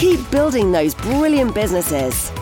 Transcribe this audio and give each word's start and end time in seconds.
Keep 0.00 0.30
building 0.30 0.72
those 0.72 0.94
brilliant 0.94 1.54
businesses. 1.54 2.32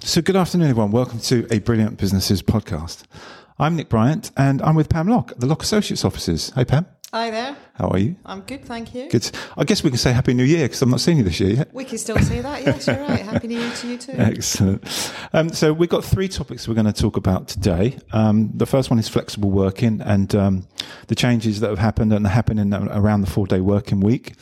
So, 0.00 0.20
good 0.20 0.34
afternoon, 0.34 0.70
everyone. 0.70 0.90
Welcome 0.90 1.20
to 1.20 1.46
a 1.52 1.60
Brilliant 1.60 1.98
Businesses 1.98 2.42
podcast. 2.42 3.04
I'm 3.60 3.76
Nick 3.76 3.88
Bryant, 3.88 4.32
and 4.36 4.60
I'm 4.62 4.74
with 4.74 4.88
Pam 4.88 5.06
Loch, 5.06 5.32
the 5.36 5.46
Loch 5.46 5.62
Associates 5.62 6.04
offices. 6.04 6.50
Hey, 6.56 6.64
Pam. 6.64 6.84
Hi 7.12 7.30
there. 7.30 7.56
How 7.80 7.88
are 7.88 7.98
you? 7.98 8.14
I'm 8.26 8.42
good, 8.42 8.62
thank 8.66 8.94
you. 8.94 9.08
Good. 9.08 9.30
I 9.56 9.64
guess 9.64 9.82
we 9.82 9.88
can 9.88 9.98
say 9.98 10.12
Happy 10.12 10.34
New 10.34 10.44
Year 10.44 10.66
because 10.66 10.82
I'm 10.82 10.90
not 10.90 11.00
seeing 11.00 11.16
you 11.16 11.24
this 11.24 11.40
year 11.40 11.50
yet. 11.50 11.72
We 11.72 11.86
can 11.86 11.96
still 11.96 12.18
say 12.18 12.42
that. 12.42 12.62
Yes, 12.62 12.86
you're 12.86 13.00
right. 13.00 13.22
Happy 13.22 13.48
New 13.48 13.58
Year 13.58 13.72
to 13.72 13.88
you 13.88 13.96
too. 13.96 14.12
Excellent. 14.12 15.14
Um, 15.32 15.48
so 15.48 15.72
we've 15.72 15.88
got 15.88 16.04
three 16.04 16.28
topics 16.28 16.68
we're 16.68 16.74
going 16.74 16.84
to 16.84 16.92
talk 16.92 17.16
about 17.16 17.48
today. 17.48 17.96
Um, 18.12 18.50
the 18.52 18.66
first 18.66 18.90
one 18.90 18.98
is 18.98 19.08
flexible 19.08 19.50
working 19.50 20.02
and 20.02 20.34
um, 20.34 20.68
the 21.06 21.14
changes 21.14 21.60
that 21.60 21.70
have 21.70 21.78
happened 21.78 22.12
and 22.12 22.26
are 22.26 22.28
happening 22.28 22.74
around 22.74 23.22
the 23.22 23.30
four-day 23.30 23.60
working 23.60 24.00
week. 24.00 24.34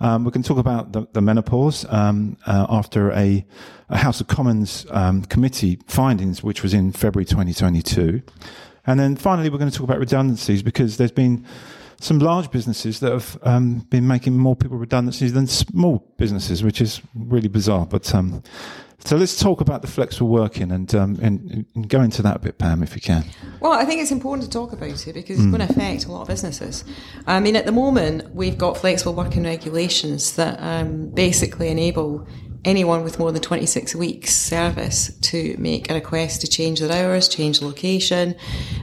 Um, 0.00 0.24
we 0.24 0.30
can 0.30 0.42
talk 0.42 0.58
about 0.58 0.92
the, 0.92 1.08
the 1.14 1.22
menopause 1.22 1.86
um, 1.88 2.36
uh, 2.46 2.66
after 2.68 3.10
a, 3.12 3.42
a, 3.88 3.96
House 3.96 4.20
of 4.20 4.26
Commons 4.26 4.84
um, 4.90 5.22
committee 5.22 5.78
findings, 5.86 6.42
which 6.42 6.62
was 6.62 6.74
in 6.74 6.92
February 6.92 7.24
2022. 7.24 8.20
And 8.86 9.00
then 9.00 9.16
finally, 9.16 9.48
we're 9.48 9.58
going 9.58 9.70
to 9.70 9.76
talk 9.76 9.84
about 9.84 9.98
redundancies 9.98 10.62
because 10.62 10.98
there's 10.98 11.10
been 11.10 11.46
some 12.02 12.18
large 12.18 12.50
businesses 12.50 12.98
that 13.00 13.12
have 13.12 13.38
um, 13.42 13.78
been 13.88 14.06
making 14.06 14.36
more 14.36 14.56
people 14.56 14.76
redundancies 14.76 15.32
than 15.32 15.46
small 15.46 16.04
businesses, 16.16 16.64
which 16.64 16.80
is 16.80 17.00
really 17.14 17.48
bizarre. 17.48 17.86
But 17.86 18.12
um, 18.12 18.42
so 19.04 19.16
let's 19.16 19.38
talk 19.38 19.60
about 19.60 19.82
the 19.82 19.88
flexible 19.88 20.28
working 20.28 20.72
and, 20.72 20.92
um, 20.96 21.16
and, 21.22 21.64
and 21.74 21.88
go 21.88 22.02
into 22.02 22.20
that 22.22 22.36
a 22.36 22.38
bit, 22.40 22.58
Pam, 22.58 22.82
if 22.82 22.96
you 22.96 23.00
can. 23.00 23.24
Well, 23.60 23.72
I 23.72 23.84
think 23.84 24.00
it's 24.00 24.10
important 24.10 24.44
to 24.44 24.50
talk 24.50 24.72
about 24.72 25.06
it 25.06 25.14
because 25.14 25.38
it's 25.38 25.46
mm. 25.46 25.56
going 25.56 25.66
to 25.66 25.72
affect 25.72 26.06
a 26.06 26.12
lot 26.12 26.22
of 26.22 26.28
businesses. 26.28 26.84
I 27.26 27.38
mean, 27.38 27.54
at 27.54 27.66
the 27.66 27.72
moment, 27.72 28.34
we've 28.34 28.58
got 28.58 28.76
flexible 28.76 29.14
working 29.14 29.44
regulations 29.44 30.34
that 30.34 30.58
um, 30.60 31.10
basically 31.10 31.68
enable 31.68 32.26
anyone 32.64 33.02
with 33.02 33.18
more 33.18 33.32
than 33.32 33.42
26 33.42 33.94
weeks 33.94 34.34
service 34.34 35.14
to 35.20 35.56
make 35.58 35.90
a 35.90 35.94
request 35.94 36.40
to 36.42 36.46
change 36.46 36.80
their 36.80 36.92
hours, 36.92 37.28
change 37.28 37.60
location, 37.60 38.36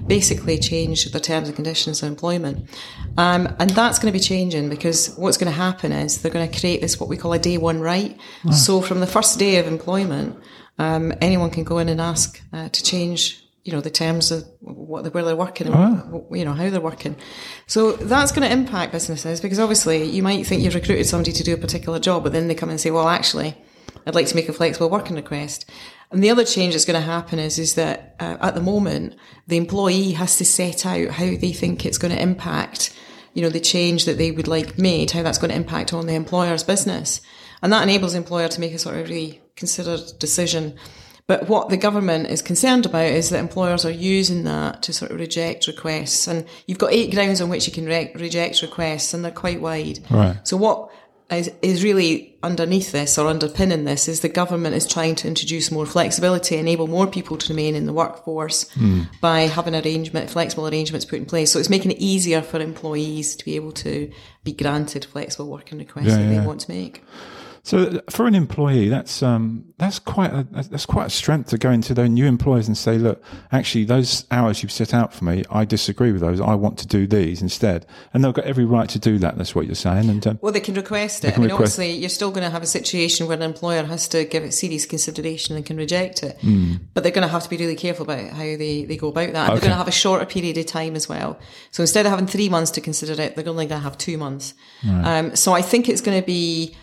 basically 0.06 0.58
change 0.58 1.06
the 1.06 1.20
terms 1.20 1.48
and 1.48 1.56
conditions 1.56 2.04
of 2.04 2.10
employment. 2.10 2.70
Um, 3.18 3.56
and 3.60 3.70
that's 3.70 4.00
going 4.00 4.12
to 4.12 4.18
be 4.18 4.24
changing 4.24 4.70
because 4.70 5.16
what's 5.16 5.38
going 5.38 5.52
to 5.52 5.58
happen 5.58 5.92
is 5.92 6.22
they're 6.22 6.32
going 6.32 6.50
to 6.50 6.60
create 6.60 6.82
this, 6.82 7.00
what 7.00 7.10
we 7.10 7.18
call 7.18 7.34
a 7.34 7.40
day 7.40 7.58
one 7.58 7.80
right. 7.80 8.18
Wow. 8.44 8.52
So 8.52 8.82
from 8.82 9.00
the 9.00 9.08
first 9.08 9.40
day 9.40 9.58
of 9.58 9.68
employment, 9.68 10.38
um, 10.78 11.14
anyone 11.22 11.50
can 11.50 11.64
go 11.64 11.78
in 11.78 11.90
and 11.90 12.02
ask 12.02 12.42
uh, 12.54 12.70
to 12.70 12.84
change 12.84 13.44
you 13.66 13.74
know 13.74 13.82
the 13.82 13.90
terms 13.90 14.32
of 14.32 14.46
what 14.62 15.14
where 15.14 15.24
they're 15.24 15.36
working 15.36 15.68
and 15.68 15.76
oh. 15.76 16.28
you 16.32 16.46
know 16.46 16.54
how 16.54 16.70
they're 16.70 16.82
working. 16.82 17.16
So 17.68 17.92
that's 17.92 18.32
going 18.32 18.48
to 18.48 18.52
impact 18.52 18.92
businesses 18.92 19.42
because 19.42 19.60
obviously 19.60 20.04
you 20.06 20.24
might 20.24 20.48
think 20.48 20.64
you've 20.64 20.76
recruited 20.76 21.06
somebody 21.06 21.34
to 21.34 21.44
do 21.44 21.54
a 21.54 21.58
particular 21.58 22.00
job, 22.00 22.24
but 22.24 22.32
then 22.32 22.48
they 22.48 22.56
come 22.56 22.70
and 22.70 22.80
say, 22.80 22.90
"Well, 22.90 23.10
actually, 23.10 23.56
I'd 24.10 24.16
like 24.16 24.28
to 24.28 24.36
make 24.36 24.50
a 24.50 24.54
flexible 24.54 24.90
working 24.90 25.16
request. 25.16 25.70
And 26.10 26.24
the 26.24 26.32
other 26.32 26.44
change 26.44 26.74
that's 26.74 26.86
going 26.86 27.00
to 27.00 27.06
happen 27.06 27.38
is, 27.38 27.60
is 27.60 27.76
that 27.76 28.16
uh, 28.20 28.38
at 28.42 28.56
the 28.56 28.62
moment, 28.62 29.16
the 29.46 29.58
employee 29.58 30.14
has 30.14 30.36
to 30.38 30.46
set 30.46 30.84
out 30.84 31.12
how 31.12 31.26
they 31.26 31.54
think 31.54 31.86
it's 31.86 32.00
going 32.00 32.16
to 32.16 32.22
impact, 32.22 32.92
you 33.36 33.44
know, 33.44 33.50
the 33.50 33.60
change 33.60 34.06
that 34.06 34.18
they 34.18 34.32
would 34.32 34.48
like 34.48 34.80
made, 34.80 35.12
how 35.12 35.22
that's 35.22 35.38
going 35.38 35.52
to 35.52 35.56
impact 35.56 35.94
on 35.94 36.08
the 36.08 36.16
employer's 36.16 36.64
business. 36.64 37.22
And 37.62 37.72
that 37.72 37.84
enables 37.84 38.14
the 38.14 38.18
employer 38.18 38.48
to 38.48 38.60
make 38.60 38.74
a 38.74 38.80
sort 38.80 38.96
of 38.98 39.08
really 39.08 39.42
considered 39.56 40.02
decision. 40.18 40.74
But 41.28 41.48
what 41.48 41.70
the 41.70 41.78
government 41.78 42.32
is 42.32 42.42
concerned 42.42 42.88
about 42.88 43.06
is 43.06 43.30
that 43.30 43.38
employers 43.38 43.86
are 43.86 43.92
using 43.92 44.46
that 44.46 44.82
to 44.82 44.94
sort 44.94 45.12
of 45.12 45.20
reject 45.20 45.68
requests. 45.68 46.28
And 46.28 46.48
you've 46.66 46.80
got 46.80 46.92
eight 46.92 47.14
grounds 47.14 47.42
on 47.42 47.50
which 47.50 47.68
you 47.68 47.74
can 47.74 47.86
re- 47.86 48.12
reject 48.16 48.64
requests, 48.64 49.14
and 49.14 49.24
they're 49.24 49.32
quite 49.32 49.62
wide. 49.62 50.00
Right. 50.10 50.40
So 50.44 50.58
what 50.58 50.90
is, 51.32 51.52
is 51.62 51.84
really 51.84 52.38
underneath 52.42 52.92
this 52.92 53.18
or 53.18 53.28
underpinning 53.28 53.84
this 53.84 54.08
is 54.08 54.22
the 54.22 54.30
government 54.30 54.76
is 54.76 54.88
trying 54.88 55.16
to 55.16 55.28
introduce 55.28 55.72
more 55.72 55.86
flexibility, 55.86 56.58
enable 56.58 56.88
more 56.88 57.06
people 57.08 57.38
to 57.38 57.54
remain 57.54 57.76
in 57.76 57.86
the 57.86 57.94
workforce 57.94 58.66
mm. 58.76 59.08
by 59.22 59.42
having 59.42 59.76
arrangement, 59.76 60.30
flexible 60.30 60.68
arrangements 60.68 61.06
put 61.06 61.20
in 61.20 61.26
place. 61.26 61.52
So 61.52 61.60
it's 61.60 61.70
making 61.70 61.92
it 61.92 62.00
easier 62.00 62.42
for 62.42 62.60
employees 62.60 63.36
to 63.36 63.46
be 63.46 63.56
able 63.56 63.74
to 63.74 64.12
be 64.44 64.54
granted 64.54 65.06
flexible 65.06 65.50
working 65.50 65.78
requests 65.78 66.08
yeah, 66.08 66.18
that 66.18 66.24
yeah. 66.24 66.40
they 66.40 66.46
want 66.46 66.62
to 66.62 66.72
make. 66.72 67.04
So 67.64 68.02
for 68.10 68.26
an 68.26 68.36
employee, 68.36 68.90
that's 68.90 69.22
um, 69.22 69.66
that's 69.78 70.00
quite 70.00 70.34
a 70.34 70.48
that's 70.52 70.86
quite 70.86 71.08
a 71.08 71.10
strength 71.10 71.50
to 71.50 71.58
go 71.58 71.72
into 71.72 71.94
their 71.94 72.08
new 72.08 72.26
employers 72.26 72.68
and 72.68 72.78
say, 72.78 72.98
look, 72.98 73.24
actually, 73.52 73.86
those 73.86 74.26
hours 74.32 74.64
you've 74.64 74.72
set 74.72 74.94
out 74.94 75.14
for 75.14 75.26
me, 75.26 75.44
I 75.52 75.66
disagree 75.66 76.12
with 76.12 76.22
those. 76.22 76.42
I 76.42 76.56
want 76.56 76.78
to 76.80 76.88
do 76.88 77.08
these 77.08 77.42
instead, 77.42 77.86
and 78.14 78.24
they've 78.24 78.34
got 78.34 78.46
every 78.46 78.66
right 78.66 78.90
to 78.90 79.00
do 79.00 79.18
that. 79.20 79.38
That's 79.38 79.56
what 79.56 79.66
you're 79.66 79.76
saying. 79.76 80.10
And 80.10 80.26
um, 80.26 80.40
well, 80.42 80.52
they 80.52 80.60
can 80.60 80.76
request 80.76 81.26
it. 81.26 81.34
Can 81.34 81.44
I 81.44 81.46
mean, 81.46 81.52
request- 81.52 81.80
obviously, 81.80 82.00
you're 82.00 82.10
still 82.10 82.32
going 82.32 82.46
to 82.46 82.50
have 82.50 82.64
a 82.64 82.68
situation 82.68 83.28
where 83.28 83.38
an 83.38 83.44
employer 83.44 83.84
has 83.84 84.08
to 84.10 84.26
give 84.26 84.44
it 84.44 84.54
serious 84.54 84.86
consideration 84.86 85.56
and 85.56 85.66
can 85.66 85.78
reject 85.78 86.24
it, 86.24 86.40
mm. 86.40 86.80
but 86.94 87.04
they're 87.04 87.12
going 87.12 87.28
to 87.28 87.32
have 87.32 87.44
to 87.44 87.50
be 87.50 87.58
really 87.58 87.76
careful 87.76 88.04
about 88.04 88.32
how 88.32 88.44
they, 88.44 88.86
they 88.86 88.98
go 88.98 89.10
about 89.10 89.34
that. 89.34 89.50
Okay. 89.50 89.54
They're 89.54 89.62
going 89.62 89.72
to 89.72 89.78
have 89.78 89.88
a 89.88 89.92
shorter 89.92 90.26
period 90.26 90.58
of 90.58 90.66
time 90.66 90.96
as 90.96 91.08
well. 91.08 91.40
So 91.72 91.84
instead 91.84 92.06
of 92.06 92.12
having 92.12 92.28
three 92.28 92.50
months 92.50 92.72
to 92.72 92.82
consider 92.82 93.22
it, 93.22 93.36
they're 93.36 93.48
only 93.48 93.66
going 93.66 93.80
to 93.80 93.84
have 93.84 93.98
two 93.98 94.18
months. 94.18 94.54
Right. 94.86 95.20
Um, 95.20 95.36
so 95.36 95.54
I 95.54 95.62
think 95.62 95.90
it's 95.90 96.02
going 96.02 96.20
to 96.20 96.26
be 96.26 96.76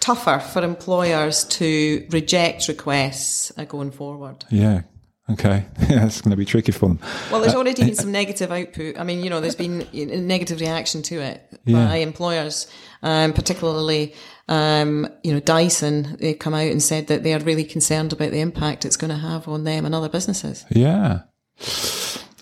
tougher 0.00 0.38
for 0.38 0.62
employers 0.62 1.44
to 1.44 2.06
reject 2.10 2.68
requests 2.68 3.52
uh, 3.56 3.64
going 3.64 3.90
forward. 3.90 4.44
Yeah. 4.50 4.82
Okay, 5.30 5.64
yeah, 5.88 6.04
it's 6.04 6.20
going 6.20 6.32
to 6.32 6.36
be 6.36 6.44
tricky 6.44 6.72
for 6.72 6.88
them. 6.88 6.98
Well, 7.30 7.40
there's 7.40 7.54
uh, 7.54 7.58
already 7.58 7.84
been 7.84 7.94
some 7.94 8.10
negative 8.10 8.50
output. 8.50 8.98
I 8.98 9.04
mean, 9.04 9.22
you 9.22 9.30
know, 9.30 9.40
there's 9.40 9.54
been 9.54 9.86
a 9.92 10.20
negative 10.20 10.60
reaction 10.60 11.02
to 11.02 11.20
it 11.20 11.60
yeah. 11.64 11.86
by 11.86 11.96
employers, 11.96 12.66
um, 13.02 13.32
particularly, 13.32 14.14
um, 14.48 15.08
you 15.22 15.32
know, 15.32 15.40
Dyson. 15.40 16.16
They've 16.20 16.38
come 16.38 16.54
out 16.54 16.66
and 16.66 16.82
said 16.82 17.06
that 17.06 17.22
they 17.22 17.34
are 17.34 17.38
really 17.38 17.64
concerned 17.64 18.12
about 18.12 18.32
the 18.32 18.40
impact 18.40 18.84
it's 18.84 18.96
going 18.96 19.10
to 19.12 19.16
have 19.16 19.46
on 19.46 19.62
them 19.62 19.86
and 19.86 19.94
other 19.94 20.08
businesses. 20.08 20.66
Yeah. 20.70 21.20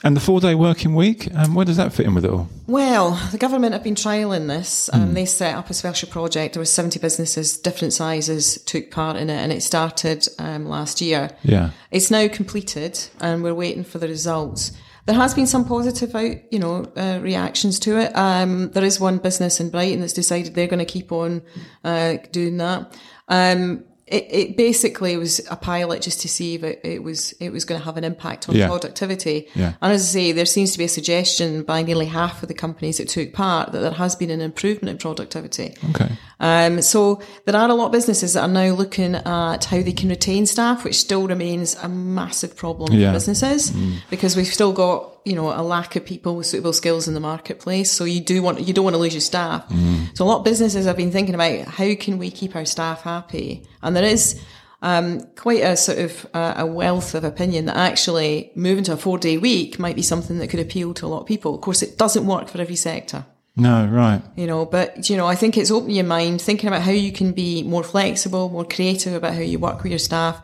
And 0.03 0.17
the 0.17 0.21
four 0.21 0.41
day 0.41 0.55
working 0.55 0.95
week, 0.95 1.29
um, 1.35 1.55
where 1.55 1.67
does 1.67 1.77
that 1.77 1.93
fit 1.93 2.07
in 2.07 2.15
with 2.15 2.25
it 2.25 2.31
all? 2.31 2.49
Well, 2.67 3.21
the 3.33 3.39
government 3.39 3.75
have 3.75 3.83
been 3.83 3.95
trialling 3.95 4.49
this. 4.49 4.89
Um, 4.93 5.11
mm. 5.11 5.15
They 5.15 5.27
set 5.27 5.55
up 5.55 5.69
a 5.69 5.75
special 5.75 6.09
project. 6.09 6.55
There 6.55 6.61
were 6.61 6.67
70 6.67 6.99
businesses, 7.01 7.59
different 7.59 7.93
sizes, 7.93 8.63
took 8.65 8.91
part 8.91 9.17
in 9.17 9.29
it, 9.29 9.37
and 9.37 9.53
it 9.53 9.63
started 9.63 10.27
um, 10.39 10.67
last 10.67 11.01
year. 11.01 11.31
Yeah. 11.43 11.71
It's 11.91 12.11
now 12.11 12.29
completed, 12.29 12.99
and 13.21 13.43
we're 13.43 13.55
waiting 13.55 13.85
for 13.85 13.99
the 13.99 14.09
results. 14.09 14.73
There 15.07 15.17
has 15.17 15.35
been 15.35 15.47
some 15.47 15.65
positive 15.65 16.15
out, 16.15 16.37
you 16.53 16.59
know, 16.59 16.91
uh, 16.97 17.19
reactions 17.21 17.79
to 17.81 17.99
it. 17.99 18.17
Um, 18.17 18.71
there 18.71 18.85
is 18.85 19.01
one 19.01 19.19
business 19.19 19.61
in 19.61 19.71
Brighton 19.71 20.01
that's 20.01 20.13
decided 20.13 20.55
they're 20.55 20.67
going 20.67 20.79
to 20.79 20.85
keep 20.85 21.11
on 21.11 21.43
uh, 21.85 22.19
doing 22.31 22.59
that. 22.59 22.97
Um, 23.29 23.85
it, 24.11 24.27
it 24.29 24.57
basically 24.57 25.17
was 25.17 25.41
a 25.51 25.57
pilot 25.57 26.03
just 26.03 26.21
to 26.23 26.29
see 26.29 26.57
if 26.57 26.65
it, 26.65 26.81
it 26.83 27.03
was 27.03 27.33
it 27.33 27.51
was 27.51 27.65
going 27.65 27.81
to 27.81 27.85
have 27.85 27.97
an 27.97 28.03
impact 28.03 28.49
on 28.49 28.57
yeah. 28.57 28.67
productivity. 28.67 29.49
Yeah. 29.55 29.75
And 29.81 29.93
as 29.93 30.03
I 30.03 30.13
say, 30.13 30.33
there 30.33 30.47
seems 30.47 30.73
to 30.73 30.79
be 30.79 30.85
a 30.85 30.89
suggestion 30.89 31.63
by 31.63 31.83
nearly 31.83 32.07
half 32.07 32.43
of 32.43 32.49
the 32.49 32.55
companies 32.55 32.99
that 32.99 33.09
took 33.09 33.33
part 33.33 33.71
that 33.71 33.79
there 33.79 33.93
has 33.93 34.17
been 34.17 34.31
an 34.31 34.41
improvement 34.41 34.91
in 34.91 34.99
productivity. 34.99 35.77
Okay. 35.91 36.11
Um, 36.41 36.83
so 36.83 37.23
there 37.45 37.55
are 37.55 37.69
a 37.69 37.75
lot 37.75 37.87
of 37.87 37.93
businesses 37.93 38.33
that 38.35 38.43
are 38.43 38.49
now 38.49 38.75
looking 38.75 39.15
at 39.15 39.65
how 39.65 39.83
they 39.83 39.93
can 39.93 40.09
retain 40.09 40.47
staff, 40.47 40.83
which 40.83 40.97
still 40.97 41.29
remains 41.29 41.77
a 41.77 41.89
massive 41.89 42.57
problem 42.57 42.93
yeah. 42.93 43.11
for 43.11 43.15
businesses 43.15 43.71
mm. 43.71 43.99
because 44.11 44.37
we've 44.37 44.47
still 44.47 44.73
got 44.73 45.20
you 45.25 45.35
know 45.35 45.49
a 45.49 45.63
lack 45.63 45.97
of 45.97 46.05
people 46.05 46.37
with 46.37 46.47
suitable 46.47 46.73
skills 46.73 47.09
in 47.09 47.15
the 47.15 47.21
marketplace. 47.21 47.91
So 47.91 48.05
you 48.05 48.21
do 48.21 48.43
want 48.43 48.61
you 48.67 48.73
don't 48.73 48.85
want 48.85 48.95
to 48.95 48.99
lose 49.01 49.15
your 49.15 49.21
staff. 49.21 49.69
Mm. 49.69 50.17
So 50.17 50.25
a 50.25 50.27
lot 50.27 50.39
of 50.39 50.45
businesses 50.45 50.87
have 50.87 50.97
been 50.97 51.13
thinking 51.13 51.35
about 51.35 51.67
how 51.67 51.95
can 51.95 52.19
we 52.19 52.31
keep 52.31 52.57
our 52.57 52.65
staff 52.65 53.03
happy, 53.03 53.65
and 53.83 53.95
there 53.95 54.05
is. 54.05 54.41
Um, 54.83 55.21
quite 55.37 55.63
a 55.63 55.77
sort 55.77 55.99
of 55.99 56.27
uh, 56.33 56.55
a 56.57 56.65
wealth 56.65 57.15
of 57.15 57.23
opinion 57.23 57.67
that 57.67 57.77
actually 57.77 58.51
moving 58.55 58.83
to 58.85 58.95
a 58.95 58.97
four 58.97 59.19
day 59.19 59.37
week 59.37 59.79
might 59.79 59.95
be 59.95 60.01
something 60.01 60.39
that 60.39 60.49
could 60.49 60.59
appeal 60.59 60.95
to 60.95 61.05
a 61.05 61.09
lot 61.09 61.21
of 61.21 61.27
people. 61.27 61.55
Of 61.55 61.61
course, 61.61 61.83
it 61.83 61.99
doesn't 61.99 62.27
work 62.27 62.49
for 62.49 62.63
every 62.63 62.77
sector. 62.77 63.27
No, 63.57 63.87
right. 63.87 64.23
You 64.37 64.47
know, 64.47 64.65
but 64.65 65.11
you 65.11 65.19
know, 65.19 65.27
I 65.27 65.35
think 65.35 65.59
it's 65.59 65.71
opening 65.71 65.97
your 65.97 66.07
mind, 66.07 66.41
thinking 66.41 66.67
about 66.67 66.81
how 66.81 66.93
you 66.93 67.13
can 67.13 67.33
be 67.33 67.63
more 67.63 67.83
flexible, 67.83 68.49
more 68.49 68.65
creative 68.65 69.13
about 69.13 69.35
how 69.35 69.41
you 69.41 69.59
work 69.59 69.83
with 69.83 69.93
your 69.93 69.99
staff 69.99 70.43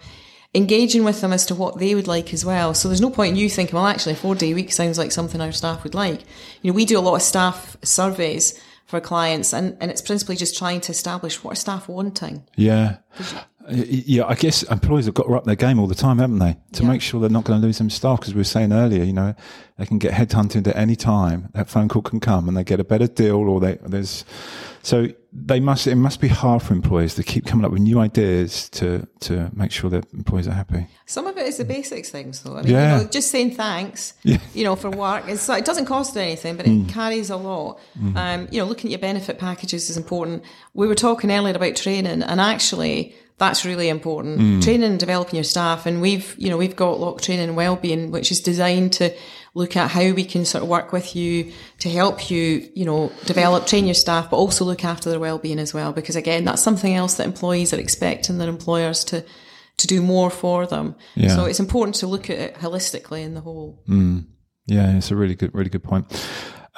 engaging 0.56 1.04
with 1.04 1.20
them 1.20 1.32
as 1.32 1.46
to 1.46 1.54
what 1.54 1.78
they 1.78 1.94
would 1.94 2.08
like 2.08 2.32
as 2.32 2.44
well. 2.44 2.74
So 2.74 2.88
there's 2.88 3.00
no 3.00 3.10
point 3.10 3.32
in 3.32 3.36
you 3.36 3.48
thinking, 3.50 3.76
well, 3.76 3.86
actually, 3.86 4.14
a 4.14 4.16
four 4.16 4.34
day 4.34 4.54
week 4.54 4.72
sounds 4.72 4.98
like 4.98 5.12
something 5.12 5.40
our 5.40 5.52
staff 5.52 5.84
would 5.84 5.94
like. 5.94 6.22
You 6.62 6.72
know, 6.72 6.76
we 6.76 6.84
do 6.84 6.98
a 6.98 7.00
lot 7.00 7.14
of 7.16 7.22
staff 7.22 7.76
surveys 7.82 8.60
for 8.86 9.00
clients, 9.00 9.52
and, 9.52 9.76
and 9.80 9.90
it's 9.90 10.00
principally 10.00 10.36
just 10.36 10.56
trying 10.56 10.80
to 10.80 10.92
establish 10.92 11.42
what 11.44 11.52
are 11.52 11.56
staff 11.56 11.88
wanting. 11.88 12.44
Yeah. 12.56 12.96
Yeah, 13.68 14.26
I 14.26 14.36
guess 14.36 14.62
employers 14.62 15.06
have 15.06 15.14
got 15.14 15.24
to 15.26 15.34
up 15.34 15.44
their 15.44 15.56
game 15.56 15.80
all 15.80 15.88
the 15.88 15.96
time, 15.96 16.18
haven't 16.20 16.38
they? 16.38 16.56
To 16.74 16.84
Yeah. 16.84 16.88
make 16.88 17.02
sure 17.02 17.20
they're 17.20 17.28
not 17.28 17.42
going 17.42 17.60
to 17.60 17.66
lose 17.66 17.78
some 17.78 17.90
staff. 17.90 18.20
Because 18.20 18.32
we 18.32 18.38
were 18.38 18.44
saying 18.44 18.72
earlier, 18.72 19.02
you 19.02 19.12
know, 19.12 19.34
they 19.76 19.86
can 19.86 19.98
get 19.98 20.12
headhunted 20.12 20.68
at 20.68 20.76
any 20.76 20.94
time. 20.94 21.48
That 21.52 21.68
phone 21.68 21.88
call 21.88 22.02
can 22.02 22.20
come 22.20 22.46
and 22.46 22.56
they 22.56 22.62
get 22.62 22.78
a 22.78 22.84
better 22.84 23.08
deal 23.08 23.38
or 23.38 23.58
they, 23.58 23.78
there's, 23.84 24.24
so 24.86 25.08
they 25.32 25.58
must, 25.58 25.88
it 25.88 25.96
must 25.96 26.20
be 26.20 26.28
hard 26.28 26.62
for 26.62 26.72
employers 26.72 27.16
to 27.16 27.24
keep 27.24 27.44
coming 27.44 27.64
up 27.64 27.72
with 27.72 27.80
new 27.80 27.98
ideas 27.98 28.68
to, 28.68 29.04
to 29.18 29.50
make 29.52 29.72
sure 29.72 29.90
that 29.90 30.06
employees 30.14 30.46
are 30.46 30.52
happy. 30.52 30.86
Some 31.06 31.26
of 31.26 31.36
it 31.36 31.44
is 31.44 31.56
the 31.56 31.64
mm. 31.64 31.68
basics 31.70 32.08
things, 32.08 32.40
though. 32.44 32.56
I 32.56 32.62
mean, 32.62 32.70
Yeah. 32.70 32.98
you 32.98 33.02
know, 33.02 33.10
just 33.10 33.32
saying 33.32 33.56
thanks, 33.56 34.14
Yeah. 34.22 34.38
you 34.54 34.62
know, 34.62 34.76
for 34.76 34.88
work. 34.88 35.24
It's, 35.26 35.48
it 35.48 35.64
doesn't 35.64 35.86
cost 35.86 36.16
anything, 36.16 36.56
but 36.56 36.68
it 36.68 36.70
mm. 36.70 36.88
carries 36.88 37.30
a 37.30 37.36
lot. 37.36 37.80
Mm. 38.00 38.16
Um, 38.16 38.48
you 38.52 38.60
know, 38.60 38.66
looking 38.66 38.86
at 38.86 38.92
your 38.92 39.00
benefit 39.00 39.40
packages 39.40 39.90
is 39.90 39.96
important. 39.96 40.44
We 40.72 40.86
were 40.86 40.94
talking 40.94 41.32
earlier 41.32 41.56
about 41.56 41.74
training, 41.74 42.22
and 42.22 42.40
actually, 42.40 43.12
that's 43.38 43.64
really 43.64 43.88
important. 43.88 44.62
Training 44.62 44.84
and 44.84 45.00
developing 45.00 45.34
your 45.34 45.44
staff, 45.44 45.84
and 45.86 46.00
we've, 46.00 46.36
you 46.38 46.48
know, 46.48 46.56
we've 46.56 46.76
got 46.76 47.00
Loch 47.00 47.20
training 47.20 47.48
and 47.48 47.56
wellbeing, 47.56 48.12
which 48.12 48.30
is 48.30 48.40
designed 48.40 48.92
to 48.94 49.12
look 49.56 49.74
at 49.74 49.90
how 49.90 50.12
we 50.12 50.22
can 50.22 50.44
sort 50.44 50.62
of 50.62 50.68
work 50.68 50.92
with 50.92 51.16
you 51.16 51.50
to 51.78 51.90
help 51.90 52.30
you, 52.30 52.70
you 52.74 52.84
know, 52.84 53.10
develop, 53.24 53.66
train 53.66 53.86
your 53.86 53.94
staff, 53.94 54.28
but 54.28 54.36
also 54.36 54.66
look 54.66 54.84
after 54.84 55.08
their 55.08 55.18
well-being 55.18 55.58
as 55.58 55.72
well. 55.72 55.94
Because 55.94 56.14
again, 56.14 56.44
that's 56.44 56.62
something 56.62 56.94
else 56.94 57.14
that 57.14 57.26
employees 57.26 57.72
are 57.72 57.80
expecting 57.80 58.36
their 58.36 58.50
employers 58.50 59.02
to 59.04 59.24
to 59.78 59.86
do 59.86 60.00
more 60.02 60.30
for 60.30 60.66
them. 60.66 60.94
Yeah. 61.14 61.34
So 61.34 61.44
it's 61.44 61.60
important 61.60 61.96
to 61.96 62.06
look 62.06 62.30
at 62.30 62.38
it 62.38 62.54
holistically 62.54 63.22
in 63.22 63.34
the 63.34 63.40
whole. 63.40 63.82
Hmm. 63.86 64.20
Yeah, 64.66 64.96
it's 64.96 65.10
a 65.10 65.16
really 65.16 65.34
good, 65.34 65.54
really 65.54 65.70
good 65.70 65.82
point. 65.82 66.06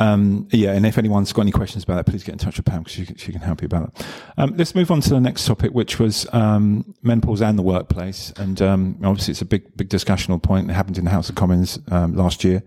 Um, 0.00 0.47
yeah, 0.53 0.73
and 0.75 0.87
if 0.87 0.97
anyone's 0.97 1.33
got 1.33 1.43
any 1.43 1.50
questions 1.50 1.83
about 1.85 1.97
that, 1.97 2.11
please 2.11 2.23
get 2.23 2.33
in 2.33 2.39
touch 2.39 2.56
with 2.56 2.67
Pam 2.67 2.81
because 2.83 2.93
she, 2.95 3.06
can- 3.06 3.17
she 3.17 3.33
can 3.33 3.41
help 3.41 3.62
you 3.62 3.67
about 3.67 3.95
that. 3.95 4.06
Um, 4.37 4.55
let's 4.56 4.75
move 4.75 4.91
on 4.93 5.00
to 5.00 5.11
the 5.11 5.21
next 5.21 5.45
topic, 5.47 5.73
which 5.73 5.99
was 5.99 6.27
um, 6.33 6.95
menopause 7.03 7.43
and 7.43 7.59
the 7.59 7.62
workplace. 7.62 8.33
And 8.37 8.62
um, 8.62 8.97
obviously, 9.03 9.33
it's 9.33 9.43
a 9.43 9.47
big, 9.47 9.77
big 9.77 9.89
discussional 9.89 10.41
point. 10.43 10.71
It 10.71 10.75
happened 10.75 10.99
in 10.99 11.05
the 11.05 11.11
House 11.11 11.29
of 11.29 11.35
Commons 11.35 11.79
um, 11.91 12.15
last 12.15 12.45
year. 12.45 12.62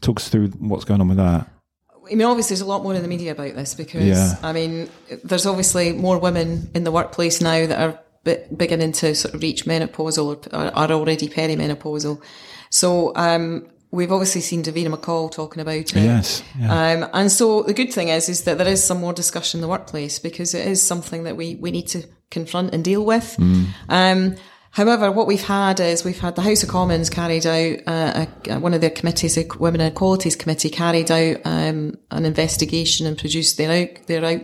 Talk 0.00 0.18
us 0.20 0.28
through 0.28 0.48
what's 0.58 0.84
going 0.84 1.00
on 1.00 1.08
with 1.08 1.16
that. 1.18 1.48
I 2.10 2.14
mean, 2.14 2.22
obviously, 2.26 2.54
there's 2.54 2.60
a 2.62 2.66
lot 2.66 2.82
more 2.82 2.94
in 2.94 3.02
the 3.02 3.08
media 3.08 3.32
about 3.32 3.54
this 3.54 3.74
because, 3.74 4.02
Yeah. 4.04 4.34
I 4.42 4.52
mean, 4.52 4.88
there's 5.24 5.46
obviously 5.46 5.92
more 5.92 6.18
women 6.18 6.70
in 6.74 6.84
the 6.84 6.90
workplace 6.92 7.40
now 7.40 7.66
that 7.66 7.80
are 7.80 7.98
be- 8.24 8.54
beginning 8.56 8.92
to 8.92 9.14
sort 9.14 9.34
of 9.34 9.42
reach 9.42 9.64
menopausal 9.64 10.46
or 10.52 10.54
are 10.54 10.70
are 10.74 10.92
already 10.92 11.28
perimenopausal. 11.28 12.20
So, 12.70 13.12
um, 13.16 13.66
we've 13.92 14.10
obviously 14.10 14.40
seen 14.40 14.62
Davina 14.64 14.88
McCall 14.88 15.30
talking 15.30 15.60
about 15.60 15.76
it. 15.76 15.94
Yes, 15.94 16.42
yeah. 16.58 16.92
Um, 17.02 17.10
and 17.12 17.30
so 17.30 17.62
the 17.62 17.74
good 17.74 17.92
thing 17.92 18.08
is, 18.08 18.28
is 18.28 18.42
that 18.44 18.58
there 18.58 18.66
is 18.66 18.82
some 18.82 18.98
more 19.00 19.12
discussion 19.12 19.58
in 19.58 19.62
the 19.62 19.68
workplace 19.68 20.18
because 20.18 20.54
it 20.54 20.66
is 20.66 20.82
something 20.82 21.22
that 21.24 21.36
we, 21.36 21.54
we 21.56 21.70
need 21.70 21.86
to 21.88 22.02
confront 22.30 22.74
and 22.74 22.82
deal 22.82 23.04
with. 23.04 23.36
Um, 23.90 24.36
however, 24.70 25.12
what 25.12 25.26
we've 25.26 25.46
had 25.46 25.78
is 25.78 26.04
we've 26.04 26.18
had 26.18 26.34
the 26.34 26.42
House 26.42 26.62
of 26.62 26.70
Commons 26.70 27.10
carried 27.10 27.46
out, 27.46 27.78
uh, 27.86 28.26
a, 28.48 28.58
one 28.58 28.72
of 28.74 28.80
their 28.80 28.90
committees, 28.90 29.34
the 29.34 29.46
Women 29.60 29.82
and 29.82 29.92
Equalities 29.92 30.36
Committee 30.36 30.70
carried 30.70 31.10
out, 31.10 31.36
um, 31.44 31.98
an 32.10 32.24
investigation 32.24 33.06
and 33.06 33.18
produced 33.18 33.58
their 33.58 33.70
out, 33.70 34.06
their 34.06 34.24
out, 34.24 34.40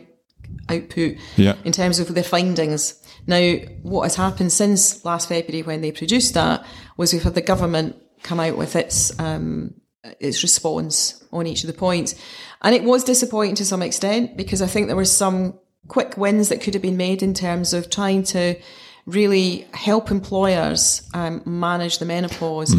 output 0.69 1.17
Yeah. 1.37 1.55
in 1.65 1.73
terms 1.73 1.99
of 1.99 2.15
their 2.15 2.23
findings. 2.23 2.95
Now, 3.27 3.55
what 3.83 4.03
has 4.03 4.17
happened 4.17 4.53
since 4.53 5.05
last 5.05 5.29
February 5.29 5.63
when 5.63 5.81
they 5.81 5.93
produced 5.93 6.35
that 6.35 6.65
was 6.99 7.13
we've 7.15 7.23
had 7.23 7.35
the 7.35 7.41
government 7.41 7.97
come 8.23 8.41
out 8.41 8.57
with 8.57 8.77
its 8.77 9.19
um, 9.19 9.75
its 10.21 10.43
response 10.43 11.23
on 11.33 11.47
each 11.47 11.65
of 11.65 11.67
the 11.67 11.79
points, 11.79 12.15
and 12.63 12.75
it 12.75 12.85
was 12.85 13.05
disappointing 13.05 13.57
to 13.57 13.65
some 13.65 13.83
extent 13.83 14.37
because 14.37 14.63
I 14.63 14.67
think 14.67 14.87
there 14.87 14.97
were 14.97 15.05
some 15.05 15.59
quick 15.89 16.17
wins 16.17 16.49
that 16.51 16.61
could 16.61 16.75
have 16.75 16.83
been 16.83 16.97
made 16.97 17.23
in 17.23 17.35
terms 17.35 17.73
of 17.73 17.91
trying 17.91 18.23
to 18.23 18.57
really 19.07 19.67
help 19.73 20.11
employers 20.11 21.09
um, 21.15 21.43
manage 21.47 21.99
the 21.99 22.05
menopause. 22.05 22.75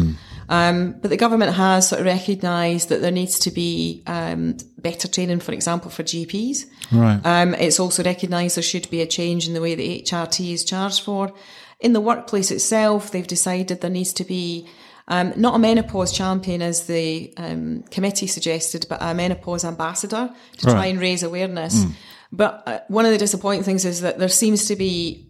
Um, 0.50 0.96
but 1.00 1.10
the 1.10 1.16
government 1.16 1.54
has 1.54 1.88
sort 1.88 2.00
of 2.00 2.06
recognised 2.06 2.88
that 2.88 3.00
there 3.00 3.12
needs 3.12 3.38
to 3.40 3.52
be 3.52 4.02
um, 4.08 4.56
better 4.78 5.06
training, 5.06 5.38
for 5.38 5.52
example, 5.52 5.92
for 5.92 6.02
GPs. 6.02 6.66
Right. 6.90 7.20
Um, 7.24 7.54
it's 7.54 7.78
also 7.78 8.02
recognised 8.02 8.56
there 8.56 8.62
should 8.62 8.90
be 8.90 9.00
a 9.00 9.06
change 9.06 9.46
in 9.46 9.54
the 9.54 9.60
way 9.60 9.76
the 9.76 10.02
HRT 10.02 10.52
is 10.52 10.64
charged 10.64 11.04
for. 11.04 11.32
In 11.78 11.92
the 11.92 12.00
workplace 12.00 12.50
itself, 12.50 13.12
they've 13.12 13.26
decided 13.26 13.80
there 13.80 13.90
needs 13.90 14.12
to 14.14 14.24
be 14.24 14.68
um, 15.10 15.34
not 15.36 15.56
a 15.56 15.58
menopause 15.58 16.12
champion 16.12 16.62
as 16.62 16.86
the 16.86 17.34
um, 17.36 17.82
committee 17.90 18.28
suggested, 18.28 18.86
but 18.88 19.02
a 19.02 19.12
menopause 19.12 19.64
ambassador 19.64 20.30
to 20.58 20.66
try 20.66 20.86
and 20.86 21.00
raise 21.00 21.22
awareness. 21.24 21.84
But 22.32 22.62
uh, 22.66 22.80
one 22.86 23.04
of 23.04 23.10
the 23.10 23.18
disappointing 23.18 23.64
things 23.64 23.84
is 23.84 24.00
that 24.02 24.18
there 24.18 24.28
seems 24.28 24.66
to 24.66 24.76
be 24.76 25.28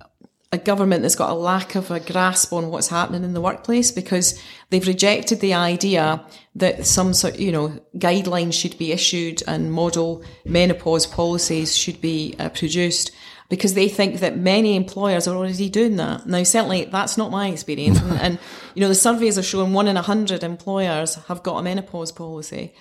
a 0.52 0.58
government 0.58 1.02
that's 1.02 1.14
got 1.14 1.30
a 1.30 1.34
lack 1.34 1.76
of 1.76 1.90
a 1.90 2.00
grasp 2.00 2.52
on 2.52 2.70
what's 2.70 2.88
happening 2.88 3.24
in 3.24 3.32
the 3.34 3.40
workplace 3.40 3.90
because 3.90 4.38
they've 4.68 4.86
rejected 4.86 5.40
the 5.40 5.54
idea 5.54 6.24
that 6.56 6.84
some 6.84 7.14
sort, 7.14 7.38
you 7.38 7.52
know, 7.52 7.68
guidelines 7.96 8.52
should 8.52 8.76
be 8.76 8.92
issued 8.92 9.42
and 9.46 9.72
model 9.72 10.22
menopause 10.44 11.06
policies 11.06 11.76
should 11.76 12.00
be 12.00 12.34
uh, 12.38 12.48
produced 12.48 13.12
because 13.50 13.74
they 13.74 13.88
think 13.88 14.20
that 14.20 14.38
many 14.38 14.76
employers 14.76 15.26
are 15.26 15.36
already 15.36 15.68
doing 15.68 15.96
that. 15.96 16.24
Now, 16.24 16.44
certainly 16.44 16.84
that's 16.84 17.18
not 17.18 17.32
my 17.32 17.48
experience. 17.48 18.00
and, 18.00 18.12
and, 18.20 18.38
you 18.76 18.80
know, 18.80 18.86
the 18.86 18.94
surveys 18.94 19.36
are 19.36 19.42
showing 19.42 19.72
one 19.72 19.88
in 19.88 19.96
a 19.96 20.02
hundred 20.02 20.44
employers 20.44 21.16
have 21.26 21.42
got 21.42 21.58
a 21.58 21.62
menopause 21.62 22.12
policy. 22.12 22.72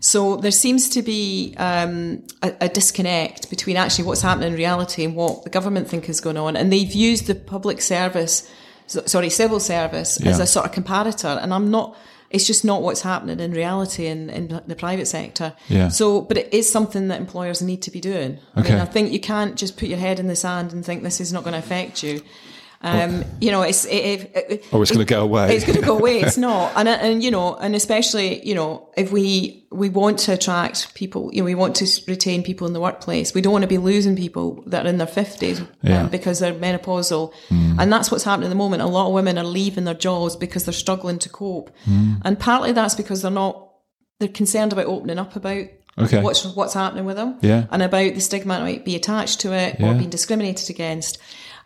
So 0.00 0.36
there 0.36 0.50
seems 0.50 0.90
to 0.90 1.02
be 1.02 1.54
um, 1.56 2.22
a, 2.42 2.54
a 2.60 2.68
disconnect 2.68 3.48
between 3.48 3.78
actually 3.78 4.04
what's 4.04 4.20
happening 4.20 4.52
in 4.52 4.54
reality 4.54 5.02
and 5.02 5.16
what 5.16 5.44
the 5.44 5.50
government 5.50 5.88
think 5.88 6.10
is 6.10 6.20
going 6.20 6.36
on. 6.36 6.56
And 6.56 6.70
they've 6.70 6.92
used 6.92 7.26
the 7.26 7.34
public 7.34 7.80
service, 7.80 8.48
sorry, 8.86 9.30
civil 9.30 9.60
service 9.60 10.20
as 10.20 10.40
a 10.40 10.46
sort 10.46 10.66
of 10.66 10.72
comparator. 10.72 11.42
And 11.42 11.54
I'm 11.54 11.70
not, 11.70 11.96
it's 12.30 12.46
just 12.46 12.64
not 12.64 12.82
what's 12.82 13.00
happening 13.00 13.40
in 13.40 13.52
reality 13.52 14.06
in, 14.06 14.28
in 14.30 14.60
the 14.66 14.76
private 14.76 15.06
sector. 15.06 15.54
Yeah. 15.68 15.88
So, 15.88 16.20
but 16.20 16.36
it 16.36 16.52
is 16.52 16.70
something 16.70 17.08
that 17.08 17.20
employers 17.20 17.62
need 17.62 17.80
to 17.82 17.90
be 17.90 18.00
doing. 18.00 18.38
I 18.54 18.60
Okay. 18.60 18.72
mean, 18.72 18.80
I 18.80 18.84
think 18.84 19.12
you 19.12 19.20
can't 19.20 19.56
just 19.56 19.78
put 19.78 19.88
your 19.88 19.98
head 19.98 20.20
in 20.20 20.26
the 20.26 20.36
sand 20.36 20.72
and 20.74 20.84
think 20.84 21.02
this 21.02 21.20
is 21.20 21.32
not 21.32 21.42
going 21.42 21.54
to 21.54 21.58
affect 21.58 22.02
you. 22.02 22.20
Um, 22.80 23.24
you 23.40 23.50
know, 23.50 23.62
it's 23.62 23.86
it, 23.86 24.30
it, 24.36 24.64
Or 24.72 24.82
it's 24.82 24.92
going 24.92 25.04
to 25.04 25.10
go 25.12 25.22
away. 25.24 25.56
it's 25.56 25.64
going 25.64 25.80
to 25.80 25.84
go 25.84 25.98
away. 25.98 26.20
It's 26.20 26.36
not, 26.48 26.72
and 26.76 26.88
and 26.88 27.22
you 27.24 27.30
know, 27.32 27.56
and 27.56 27.74
especially 27.74 28.46
you 28.46 28.54
know, 28.54 28.88
if 28.96 29.10
we 29.10 29.66
we 29.72 29.88
want 29.88 30.20
to 30.20 30.32
attract 30.34 30.94
people, 30.94 31.30
you 31.32 31.40
know, 31.40 31.44
we 31.44 31.56
want 31.56 31.74
to 31.76 31.86
retain 32.06 32.44
people 32.44 32.68
in 32.68 32.74
the 32.74 32.80
workplace. 32.80 33.34
We 33.34 33.40
don't 33.40 33.52
want 33.52 33.62
to 33.62 33.68
be 33.68 33.78
losing 33.78 34.14
people 34.14 34.62
that 34.68 34.86
are 34.86 34.88
in 34.88 34.98
their 34.98 35.08
fifties 35.08 35.60
Yeah. 35.82 36.02
um, 36.02 36.08
because 36.08 36.38
they're 36.38 36.54
menopausal, 36.54 37.32
and 37.50 37.92
that's 37.92 38.12
what's 38.12 38.22
happening 38.24 38.46
at 38.46 38.50
the 38.50 38.54
moment. 38.54 38.82
A 38.82 38.86
lot 38.86 39.08
of 39.08 39.12
women 39.12 39.38
are 39.38 39.44
leaving 39.44 39.82
their 39.84 39.94
jobs 39.94 40.36
because 40.36 40.64
they're 40.64 40.72
struggling 40.72 41.18
to 41.18 41.28
cope, 41.28 41.70
and 41.86 42.38
partly 42.38 42.70
that's 42.70 42.94
because 42.94 43.22
they're 43.22 43.30
not 43.32 43.64
they're 44.20 44.28
concerned 44.28 44.72
about 44.72 44.86
opening 44.86 45.18
up 45.18 45.34
about 45.34 45.64
Okay. 46.00 46.22
what's 46.22 46.44
what's 46.54 46.74
happening 46.74 47.06
with 47.06 47.16
them, 47.16 47.38
Yeah. 47.42 47.66
and 47.72 47.82
about 47.82 48.14
the 48.14 48.20
stigma 48.20 48.54
that 48.54 48.62
might 48.62 48.84
be 48.84 48.94
attached 48.94 49.40
to 49.40 49.52
it 49.52 49.80
Yeah. 49.80 49.90
or 49.90 49.94
being 49.94 50.10
discriminated 50.10 50.70
against. 50.70 51.18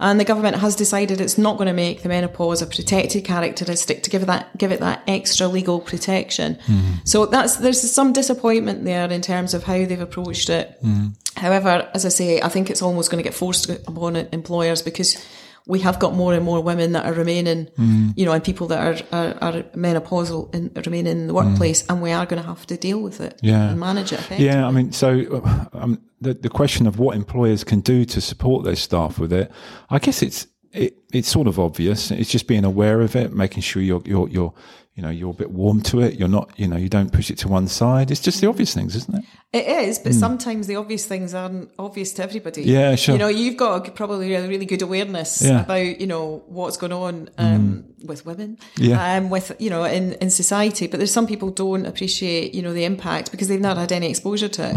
And 0.03 0.19
the 0.19 0.25
government 0.25 0.57
has 0.57 0.75
decided 0.75 1.21
it's 1.21 1.39
not 1.39 1.59
going 1.59 1.69
to 1.69 1.73
make 1.73 2.03
the 2.03 2.09
menopause 2.09 2.61
a 2.61 2.67
protected 2.67 3.25
characteristic 3.25 4.03
to 4.03 4.11
give 4.11 4.25
it 4.25 4.27
that 4.27 4.59
give 4.59 4.73
it 4.73 4.81
that 4.81 5.05
extra 5.07 5.47
legal 5.47 5.81
protection. 5.81 6.57
Mm-hmm. 6.57 6.95
So 7.05 7.27
that's 7.27 7.57
there's 7.57 7.81
some 7.89 8.13
disappointment 8.13 8.85
there 8.85 9.09
in 9.09 9.23
terms 9.23 9.55
of 9.55 9.63
how 9.63 9.75
they've 9.75 10.01
approached 10.01 10.51
it. 10.51 10.77
Mm-hmm. 10.83 11.41
However, 11.41 11.89
as 11.95 12.05
I 12.05 12.09
say, 12.09 12.43
I 12.43 12.49
think 12.49 12.69
it's 12.69 12.83
almost 12.83 13.13
going 13.13 13.23
to 13.23 13.29
get 13.29 13.33
forced 13.33 13.71
upon 13.71 14.17
employers 14.17 14.83
because 14.83 15.25
we 15.67 15.79
have 15.81 15.99
got 15.99 16.15
more 16.15 16.35
and 16.35 16.45
more 16.45 16.61
women 16.61 16.93
that 16.93 17.05
are 17.07 17.13
remaining, 17.13 17.67
Mm-hmm. 17.79 18.11
you 18.17 18.25
know, 18.27 18.33
and 18.33 18.43
people 18.43 18.67
that 18.69 18.81
are, 19.13 19.17
are, 19.19 19.35
are 19.41 19.63
menopausal 19.77 20.53
and 20.55 20.71
remaining 20.87 21.13
in 21.21 21.27
the 21.29 21.35
workplace, 21.35 21.85
and 21.89 22.03
we 22.03 22.11
are 22.13 22.27
going 22.27 22.43
to 22.43 22.49
have 22.49 22.67
to 22.67 22.77
deal 22.77 23.01
with 23.01 23.21
it 23.21 23.37
Mm. 23.43 23.49
Yeah. 23.49 23.71
and 23.71 23.79
manage 23.81 24.13
it. 24.13 24.21
Yeah, 24.39 24.67
I 24.67 24.71
mean, 24.71 24.93
so 24.93 25.09
uh, 25.45 25.65
um, 25.73 25.99
the 26.21 26.35
the 26.35 26.49
question 26.51 26.87
of 26.87 26.99
what 26.99 27.17
employers 27.17 27.65
can 27.65 27.81
do 27.81 28.05
to 28.05 28.21
support 28.21 28.65
their 28.65 28.77
staff 28.77 29.19
with 29.19 29.33
it, 29.33 29.51
I 29.91 29.99
guess 29.99 30.23
it's 30.23 30.47
it, 30.73 30.95
it's 31.13 31.29
sort 31.29 31.47
of 31.49 31.59
obvious. 31.59 32.11
It's 32.11 32.31
just 32.31 32.47
being 32.47 32.65
aware 32.65 33.01
of 33.03 33.15
it, 33.17 33.33
making 33.33 33.63
sure 33.63 33.83
you're 33.83 34.03
you're 34.05 34.29
you're 34.29 34.53
you 34.95 35.03
know 35.03 35.09
you're 35.11 35.31
a 35.31 35.35
bit 35.35 35.51
warm 35.51 35.81
to 35.83 36.01
it. 36.01 36.19
You're 36.19 36.29
not 36.29 36.51
you 36.57 36.69
know 36.69 36.77
you 36.77 36.89
don't 36.89 37.13
push 37.13 37.31
it 37.31 37.39
to 37.39 37.49
one 37.49 37.67
side. 37.67 38.11
It's 38.11 38.21
just 38.21 38.41
the 38.41 38.47
obvious 38.49 38.75
things, 38.75 38.95
isn't 38.97 39.15
it? 39.15 39.25
It 39.55 39.67
is, 39.89 39.99
but 39.99 40.15
sometimes 40.15 40.67
the 40.67 40.77
obvious 40.77 41.05
things 41.05 41.35
aren't 41.35 41.71
obvious 41.79 42.15
to 42.15 42.23
everybody. 42.23 42.63
Yeah, 42.63 42.95
sure. 42.95 43.15
You 43.15 43.19
know, 43.19 43.29
you've 43.29 43.59
got 43.59 43.95
probably 43.95 44.35
a 44.35 44.49
really 44.49 44.65
good 44.65 44.81
awareness 44.81 45.43
Yeah. 45.43 45.61
about, 45.63 46.01
you 46.01 46.07
know, 46.07 46.43
what's 46.47 46.79
going 46.79 46.93
on, 46.93 47.29
um, 47.37 47.85
with 48.07 48.25
women, 48.25 48.57
Yeah. 48.79 49.17
um, 49.17 49.29
with 49.29 49.55
you 49.59 49.69
know 49.71 49.85
in 49.85 50.13
in 50.15 50.31
society. 50.31 50.87
But 50.87 50.99
there's 50.99 51.13
some 51.13 51.27
people 51.27 51.51
don't 51.51 51.85
appreciate 51.87 52.55
you 52.55 52.63
know 52.63 52.73
the 52.73 52.85
impact 52.85 53.31
because 53.31 53.49
they've 53.49 53.61
not 53.61 53.77
had 53.77 53.93
any 53.93 54.09
exposure 54.11 54.49
to 54.49 54.71
it. 54.71 54.77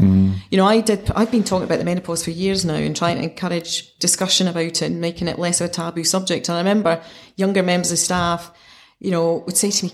You 0.51 0.57
know, 0.57 0.65
I 0.65 0.81
did. 0.81 1.09
I've 1.15 1.31
been 1.31 1.43
talking 1.43 1.65
about 1.65 1.79
the 1.79 1.85
menopause 1.85 2.23
for 2.23 2.31
years 2.31 2.63
now 2.65 2.75
and 2.75 2.95
trying 2.95 3.17
to 3.17 3.23
encourage 3.23 3.97
discussion 3.99 4.47
about 4.47 4.63
it 4.65 4.81
and 4.81 4.99
making 5.01 5.27
it 5.27 5.39
less 5.39 5.59
of 5.61 5.69
a 5.69 5.73
taboo 5.73 6.03
subject. 6.03 6.47
And 6.49 6.55
I 6.57 6.59
remember 6.59 7.01
younger 7.37 7.63
members 7.63 7.91
of 7.91 7.97
staff, 7.99 8.51
you 8.99 9.11
know, 9.11 9.43
would 9.45 9.57
say 9.57 9.71
to 9.71 9.85
me, 9.85 9.93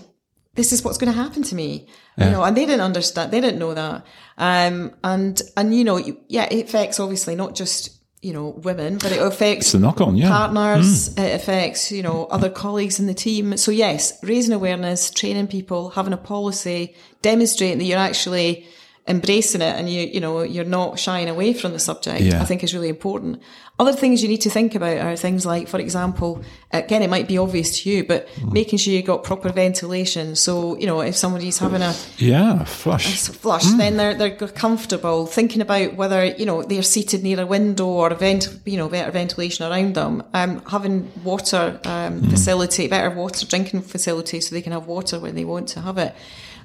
"This 0.54 0.72
is 0.72 0.84
what's 0.84 0.98
going 0.98 1.12
to 1.12 1.18
happen 1.18 1.42
to 1.44 1.54
me," 1.54 1.88
you 2.16 2.26
know, 2.26 2.42
and 2.42 2.56
they 2.56 2.66
didn't 2.66 2.82
understand. 2.82 3.30
They 3.30 3.40
didn't 3.40 3.58
know 3.58 3.74
that. 3.74 4.04
Um, 4.38 4.92
and 5.02 5.40
and 5.56 5.74
you 5.74 5.84
know, 5.84 5.98
yeah, 6.28 6.48
it 6.50 6.66
affects 6.66 7.00
obviously 7.00 7.34
not 7.36 7.54
just 7.54 7.98
you 8.22 8.32
know 8.32 8.50
women, 8.62 8.98
but 8.98 9.12
it 9.12 9.20
affects 9.20 9.66
It's 9.66 9.72
the 9.72 9.80
knock 9.80 10.00
on, 10.00 10.16
yeah. 10.16 10.28
partners. 10.28 11.08
It 11.16 11.34
affects, 11.34 11.90
you 11.90 12.02
know, 12.02 12.26
other 12.26 12.48
colleagues 12.50 13.00
in 13.00 13.06
the 13.06 13.14
team. 13.14 13.56
So 13.56 13.70
yes, 13.70 14.12
raising 14.22 14.54
awareness, 14.54 15.10
training 15.10 15.48
people, 15.48 15.90
having 15.90 16.12
a 16.12 16.16
policy, 16.18 16.94
demonstrating 17.20 17.78
that 17.78 17.84
you're 17.84 17.98
actually 17.98 18.66
embracing 19.08 19.60
it 19.60 19.74
and 19.76 19.90
you, 19.90 20.06
you 20.06 20.20
know, 20.20 20.42
you're 20.42 20.64
not 20.64 20.98
shying 20.98 21.28
away 21.28 21.52
from 21.52 21.72
the 21.72 21.78
subject. 21.78 22.20
Yeah. 22.20 22.40
I 22.40 22.44
think 22.44 22.62
is 22.62 22.72
really 22.72 22.88
important. 22.88 23.42
Other 23.82 23.92
things 23.92 24.22
you 24.22 24.28
need 24.28 24.42
to 24.42 24.50
think 24.50 24.76
about 24.76 24.98
are 24.98 25.16
things 25.16 25.44
like, 25.44 25.66
for 25.66 25.80
example, 25.80 26.40
uh, 26.72 26.82
again, 26.84 27.02
it 27.02 27.10
might 27.10 27.26
be 27.26 27.36
obvious 27.36 27.82
to 27.82 27.90
you, 27.90 28.04
but 28.04 28.28
hmm. 28.28 28.52
making 28.52 28.78
sure 28.78 28.94
you've 28.94 29.04
got 29.06 29.24
proper 29.24 29.50
ventilation. 29.50 30.36
So, 30.36 30.78
you 30.78 30.86
know, 30.86 31.00
if 31.00 31.16
somebody's 31.16 31.58
having 31.58 31.82
a, 31.82 31.92
Yeah, 32.16 32.62
flush. 32.62 33.26
flush, 33.26 33.68
hmm. 33.68 33.78
then 33.78 33.96
they're 33.96 34.14
they're 34.14 34.36
comfortable. 34.36 35.26
Thinking 35.26 35.60
about 35.60 35.96
whether 35.96 36.24
you 36.24 36.46
know 36.46 36.62
they're 36.62 36.84
seated 36.84 37.24
near 37.24 37.40
a 37.40 37.44
window 37.44 37.88
or 37.88 38.12
a 38.12 38.14
vent, 38.14 38.56
you 38.64 38.76
know, 38.76 38.88
better 38.88 39.10
ventilation 39.10 39.66
around 39.66 39.96
them. 39.96 40.22
Um, 40.32 40.62
having 40.66 41.10
water 41.24 41.80
um, 41.84 42.20
hmm. 42.20 42.30
facility, 42.30 42.86
better 42.86 43.10
water 43.10 43.44
drinking 43.46 43.82
facility, 43.82 44.40
so 44.40 44.54
they 44.54 44.62
can 44.62 44.74
have 44.74 44.86
water 44.86 45.18
when 45.18 45.34
they 45.34 45.44
want 45.44 45.66
to 45.70 45.80
have 45.80 45.98
it. 45.98 46.14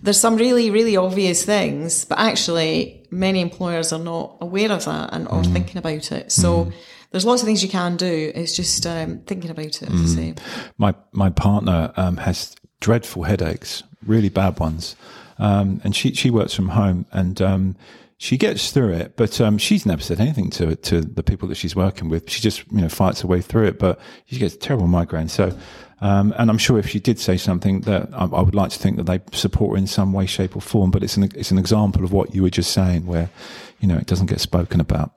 There's 0.03 0.19
some 0.19 0.35
really 0.35 0.69
really 0.69 0.95
obvious 0.97 1.43
things, 1.43 2.05
but 2.05 2.19
actually 2.19 3.07
many 3.09 3.41
employers 3.41 3.91
are 3.91 4.03
not 4.03 4.37
aware 4.39 4.71
of 4.71 4.85
that 4.85 5.09
and 5.13 5.27
or 5.29 5.43
thinking 5.43 5.77
about 5.77 6.11
it. 6.11 6.31
So. 6.31 6.71
There's 7.11 7.25
lots 7.25 7.41
of 7.41 7.45
things 7.45 7.63
you 7.63 7.69
can 7.69 7.95
do. 7.95 8.31
It's 8.35 8.55
just 8.55 8.85
um, 8.85 9.19
thinking 9.19 9.49
about 9.49 9.81
it, 9.81 10.07
say. 10.07 10.35
my 10.77 10.93
my 11.11 11.29
partner 11.29 11.93
um, 11.95 12.17
has 12.17 12.55
dreadful 12.79 13.23
headaches, 13.23 13.83
really 14.05 14.29
bad 14.29 14.59
ones, 14.59 14.95
um, 15.39 15.81
and 15.83 15.95
she 15.95 16.13
she 16.13 16.29
works 16.29 16.53
from 16.53 16.69
home 16.69 17.05
and. 17.11 17.41
Um, 17.41 17.75
she 18.19 18.35
gets 18.35 18.71
through 18.71 18.93
it, 18.93 19.15
but 19.15 19.39
um, 19.39 19.59
she's 19.59 19.85
never 19.85 20.01
said 20.01 20.19
anything 20.19 20.49
to 20.51 20.75
to 20.75 21.01
the 21.01 21.21
people 21.21 21.47
that 21.49 21.55
she's 21.55 21.75
working 21.75 22.09
with. 22.09 22.29
She 22.29 22.41
just 22.41 22.63
you 22.71 22.81
know 22.81 22.89
fights 22.89 23.21
her 23.21 23.27
way 23.27 23.41
through 23.41 23.67
it, 23.67 23.79
but 23.79 23.99
she 24.25 24.39
gets 24.39 24.57
terrible 24.57 24.87
migraines. 24.87 25.29
So, 25.29 25.55
um, 26.01 26.33
and 26.37 26.49
I'm 26.49 26.57
sure 26.57 26.79
if 26.79 26.89
she 26.89 26.99
did 26.99 27.19
say 27.19 27.37
something, 27.37 27.81
that 27.81 28.09
I, 28.13 28.25
I 28.25 28.41
would 28.41 28.55
like 28.55 28.71
to 28.71 28.79
think 28.79 28.97
that 28.97 29.03
they 29.03 29.21
support 29.33 29.73
her 29.73 29.77
in 29.77 29.85
some 29.85 30.13
way, 30.13 30.25
shape, 30.25 30.55
or 30.55 30.61
form. 30.61 30.89
But 30.89 31.03
it's 31.03 31.15
an 31.15 31.29
it's 31.35 31.51
an 31.51 31.59
example 31.59 32.03
of 32.03 32.11
what 32.11 32.33
you 32.33 32.41
were 32.41 32.49
just 32.49 32.71
saying, 32.71 33.05
where 33.05 33.29
you 33.79 33.87
know 33.87 33.97
it 33.97 34.07
doesn't 34.07 34.27
get 34.27 34.41
spoken 34.41 34.81
about. 34.81 35.11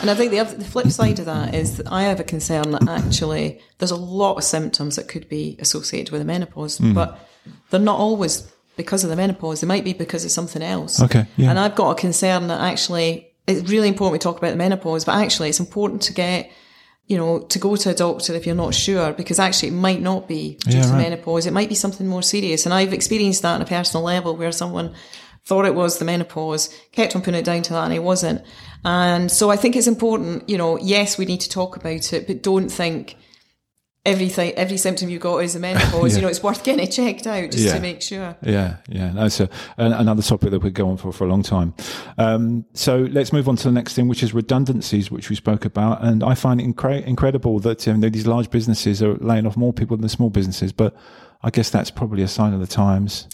And 0.00 0.10
I 0.10 0.14
think 0.14 0.32
the, 0.32 0.40
other, 0.40 0.56
the 0.56 0.64
flip 0.64 0.88
side 0.88 1.18
of 1.20 1.26
that 1.26 1.54
is 1.54 1.76
that 1.76 1.90
I 1.90 2.02
have 2.02 2.18
a 2.18 2.24
concern 2.24 2.72
that 2.72 2.88
actually 2.88 3.60
there's 3.78 3.92
a 3.92 3.96
lot 3.96 4.36
of 4.36 4.44
symptoms 4.44 4.96
that 4.96 5.06
could 5.08 5.28
be 5.28 5.56
associated 5.60 6.10
with 6.10 6.20
the 6.20 6.24
menopause, 6.24 6.78
mm-hmm. 6.78 6.94
but 6.94 7.18
they're 7.70 7.80
not 7.80 7.98
always 7.98 8.50
because 8.76 9.04
of 9.04 9.10
the 9.10 9.16
menopause. 9.16 9.60
They 9.60 9.66
might 9.66 9.84
be 9.84 9.92
because 9.92 10.24
of 10.24 10.30
something 10.30 10.62
else. 10.62 11.00
Okay, 11.00 11.26
yeah. 11.36 11.50
And 11.50 11.58
I've 11.58 11.76
got 11.76 11.90
a 11.90 11.94
concern 11.94 12.48
that 12.48 12.60
actually 12.60 13.32
it's 13.46 13.68
really 13.70 13.88
important 13.88 14.12
we 14.12 14.18
talk 14.18 14.38
about 14.38 14.50
the 14.50 14.56
menopause, 14.56 15.04
but 15.04 15.14
actually 15.16 15.48
it's 15.48 15.60
important 15.60 16.02
to 16.02 16.12
get, 16.12 16.50
you 17.06 17.16
know, 17.16 17.40
to 17.40 17.58
go 17.58 17.76
to 17.76 17.90
a 17.90 17.94
doctor 17.94 18.34
if 18.34 18.46
you're 18.46 18.54
not 18.54 18.74
sure, 18.74 19.12
because 19.12 19.38
actually 19.38 19.68
it 19.68 19.72
might 19.72 20.00
not 20.00 20.28
be 20.28 20.56
due 20.60 20.78
Yeah, 20.78 20.82
to 20.82 20.88
right. 20.88 21.02
menopause. 21.02 21.46
It 21.46 21.52
might 21.52 21.68
be 21.68 21.74
something 21.74 22.06
more 22.06 22.22
serious. 22.22 22.66
And 22.66 22.74
I've 22.74 22.92
experienced 22.92 23.42
that 23.42 23.54
on 23.54 23.62
a 23.62 23.66
personal 23.66 24.04
level 24.04 24.36
where 24.36 24.52
someone 24.52 24.94
thought 25.44 25.64
it 25.64 25.74
was 25.74 25.98
the 25.98 26.04
menopause, 26.04 26.68
kept 26.92 27.16
on 27.16 27.22
putting 27.22 27.40
it 27.40 27.44
down 27.44 27.62
to 27.62 27.72
that 27.72 27.84
and 27.84 27.94
it 27.94 28.02
wasn't. 28.02 28.42
And 28.84 29.30
so 29.30 29.50
I 29.50 29.56
think 29.56 29.76
it's 29.76 29.86
important, 29.86 30.48
you 30.48 30.58
know, 30.58 30.78
yes, 30.78 31.16
we 31.18 31.24
need 31.24 31.40
to 31.42 31.48
talk 31.48 31.76
about 31.76 32.12
it, 32.12 32.26
but 32.26 32.42
don't 32.42 32.68
think 32.68 33.16
everything, 34.04 34.50
every 34.54 34.76
symptom 34.76 35.08
you've 35.08 35.22
got 35.22 35.38
is 35.38 35.54
a 35.54 35.60
menopause. 35.60 35.92
Yeah. 36.12 36.16
You 36.16 36.22
know, 36.22 36.28
it's 36.28 36.42
worth 36.42 36.64
getting 36.64 36.84
it 36.84 36.90
checked 36.90 37.26
out 37.28 37.52
just 37.52 37.64
Yeah. 37.64 37.74
to 37.74 37.80
make 37.80 38.02
sure. 38.02 38.36
Yeah, 38.42 38.78
yeah, 38.88 39.12
that's 39.14 39.38
a, 39.38 39.48
an, 39.76 39.92
another 39.92 40.22
topic 40.22 40.50
that 40.50 40.58
we 40.60 40.70
go 40.70 40.88
on 40.88 40.96
for 40.96 41.12
for 41.12 41.24
a 41.24 41.28
long 41.28 41.44
time. 41.44 41.74
Um, 42.18 42.64
so 42.74 43.06
let's 43.12 43.32
move 43.32 43.48
on 43.48 43.54
to 43.54 43.64
the 43.64 43.72
next 43.72 43.94
thing, 43.94 44.08
which 44.08 44.24
is 44.24 44.34
redundancies, 44.34 45.12
which 45.12 45.30
we 45.30 45.36
spoke 45.36 45.64
about. 45.64 46.02
And 46.02 46.24
I 46.24 46.34
find 46.34 46.60
it 46.60 46.66
incre- 46.66 47.04
incredible 47.04 47.60
that 47.60 47.86
um, 47.86 48.00
these 48.00 48.26
large 48.26 48.50
businesses 48.50 49.00
are 49.00 49.14
laying 49.18 49.46
off 49.46 49.56
more 49.56 49.72
people 49.72 49.96
than 49.96 50.02
the 50.02 50.08
small 50.08 50.30
businesses. 50.30 50.72
But 50.72 50.96
I 51.44 51.50
guess 51.50 51.70
that's 51.70 51.92
probably 51.92 52.22
a 52.24 52.28
sign 52.28 52.52
of 52.52 52.58
the 52.58 52.66
times. 52.66 53.28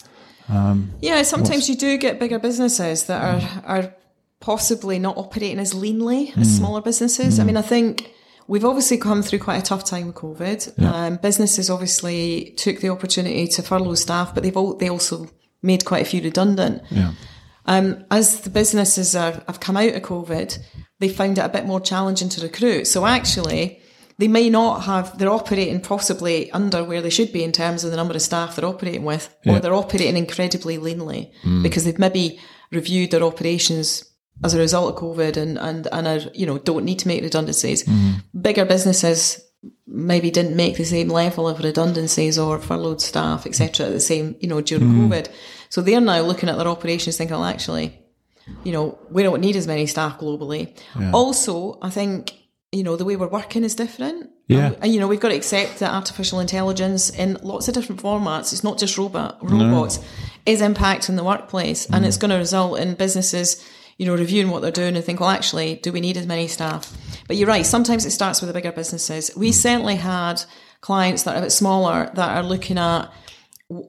Yeah, 1.01 1.23
sometimes 1.23 1.69
you 1.71 1.77
do 1.77 1.97
get 1.97 2.19
bigger 2.19 2.39
businesses 2.39 3.05
that 3.05 3.23
are 3.23 3.63
are 3.65 3.95
possibly 4.41 4.99
not 4.99 5.17
operating 5.17 5.59
as 5.59 5.75
leanly 5.75 6.37
as 6.39 6.57
smaller 6.57 6.81
businesses. 6.81 7.39
I 7.41 7.45
mean, 7.45 7.57
I 7.57 7.63
think 7.63 8.13
we've 8.47 8.65
obviously 8.65 8.99
come 8.99 9.23
through 9.23 9.41
quite 9.41 9.57
a 9.59 9.63
tough 9.63 9.85
time 9.85 10.07
with 10.07 10.17
COVID. 10.17 10.83
Um, 10.83 11.17
businesses 11.17 11.69
obviously 11.71 12.55
took 12.57 12.81
the 12.81 12.89
opportunity 12.91 13.47
to 13.49 13.63
furlough 13.63 13.95
staff, 13.95 14.35
but 14.35 14.43
they've 14.43 14.57
all, 14.57 14.75
they 14.77 14.89
also 14.89 15.29
made 15.63 15.85
quite 15.85 16.03
a 16.03 16.09
few 16.09 16.23
redundant. 16.23 16.83
Yeah, 16.91 17.13
Um, 17.67 18.05
as 18.11 18.41
the 18.43 18.51
businesses 18.51 19.17
are, 19.17 19.43
have 19.47 19.61
come 19.61 19.77
out 19.77 19.95
of 19.95 20.03
COVID, 20.03 20.59
they 21.01 21.09
found 21.09 21.39
it 21.39 21.45
a 21.45 21.49
bit 21.49 21.67
more 21.67 21.81
challenging 21.81 22.29
to 22.31 22.41
recruit. 22.43 22.87
So 22.87 23.07
actually, 23.07 23.81
they 24.19 24.29
may 24.29 24.49
not 24.51 24.85
have, 24.85 25.19
they're 25.19 25.31
operating 25.31 25.81
possibly 25.81 26.51
under 26.53 26.83
where 26.85 27.03
they 27.03 27.11
should 27.11 27.33
be 27.33 27.45
in 27.45 27.53
terms 27.53 27.85
of 27.85 27.91
the 27.91 27.97
number 27.97 28.15
of 28.15 28.23
staff 28.23 28.55
they're 28.57 28.65
operating 28.65 29.05
with, 29.05 29.35
Yeah. 29.45 29.57
or 29.57 29.61
they're 29.61 29.75
operating 29.75 30.17
incredibly 30.17 30.79
leanly 30.79 31.31
because 31.63 31.85
they've 31.85 31.99
maybe 31.99 32.39
reviewed 32.71 33.11
their 33.11 33.23
operations 33.23 34.05
as 34.45 34.55
a 34.55 34.59
result 34.59 34.95
of 34.95 35.01
COVID 35.01 35.37
and, 35.37 35.59
and, 35.59 35.89
and 35.91 36.07
are, 36.07 36.31
you 36.35 36.47
know, 36.47 36.59
don't 36.59 36.85
need 36.85 36.99
to 37.01 37.09
make 37.09 37.23
redundancies. 37.23 37.85
Mm-hmm. 37.85 38.41
Bigger 38.41 38.65
businesses 38.65 39.45
maybe 39.87 40.31
didn't 40.31 40.55
make 40.55 40.77
the 40.77 40.85
same 40.85 41.09
level 41.09 41.49
of 41.49 41.59
redundancies 41.59 42.39
or 42.39 42.59
furloughed 42.59 43.01
staff, 43.01 43.47
etc., 43.47 43.87
at 43.87 43.93
the 43.93 44.01
same, 44.01 44.37
you 44.41 44.49
know, 44.49 44.61
during 44.61 44.85
mm-hmm. 44.85 45.13
COVID. 45.13 45.29
So 45.71 45.81
they're 45.81 46.01
now 46.01 46.21
looking 46.21 46.49
at 46.49 46.57
their 46.57 46.69
operations 46.69 47.17
thinking, 47.17 47.37
well, 47.37 47.45
actually, 47.45 47.99
you 48.65 48.73
know, 48.73 48.99
we 49.11 49.23
don't 49.23 49.41
need 49.41 49.57
as 49.57 49.67
many 49.67 49.87
staff 49.87 50.19
globally. 50.19 50.77
Also, 51.13 51.79
I 51.83 51.91
think, 51.91 52.35
you 52.73 52.83
know, 52.83 52.97
the 52.97 53.05
way 53.05 53.17
we're 53.17 53.29
working 53.29 53.65
is 53.65 53.75
different. 53.75 54.31
Yeah. 54.47 54.73
And, 54.81 54.93
you 54.93 55.01
know, 55.01 55.09
we've 55.09 55.21
got 55.21 55.29
to 55.29 55.37
accept 55.37 55.81
that 55.81 55.93
artificial 55.93 56.41
intelligence 56.41 57.11
in 57.11 57.35
lots 57.43 57.69
of 57.69 57.75
different 57.75 58.03
formats, 58.03 58.53
it's 58.53 58.65
not 58.65 58.79
just 58.79 58.97
robot, 58.97 59.39
robots, 59.43 60.01
is 60.47 60.63
impacting 60.63 61.17
the 61.17 61.25
workplace. 61.25 61.85
And 61.87 61.97
mm-hmm. 61.97 62.05
it's 62.05 62.17
going 62.17 62.31
to 62.31 62.37
result 62.37 62.79
in 62.79 62.95
businesses, 62.95 63.63
you 63.99 64.07
know, 64.07 64.15
reviewing 64.15 64.51
what 64.51 64.63
they're 64.63 64.71
doing 64.71 64.97
and 64.97 65.05
think, 65.05 65.21
well, 65.21 65.29
actually, 65.29 65.77
do 65.83 65.93
we 65.93 66.01
need 66.01 66.17
as 66.17 66.27
many 66.27 66.47
staff? 66.49 66.97
But 67.27 67.37
you're 67.37 67.49
right. 67.49 67.67
Sometimes 67.67 68.07
it 68.07 68.11
starts 68.13 68.41
with 68.41 68.49
the 68.49 68.55
bigger 68.55 68.73
businesses. 68.73 69.31
We 69.37 69.53
certainly 69.53 69.97
had 69.97 70.43
clients 70.81 71.25
that 71.25 71.35
are 71.35 71.39
a 71.39 71.43
bit 71.43 71.51
smaller 71.53 72.11
that 72.15 72.37
are 72.37 72.43
looking 72.43 72.79
at 72.79 73.11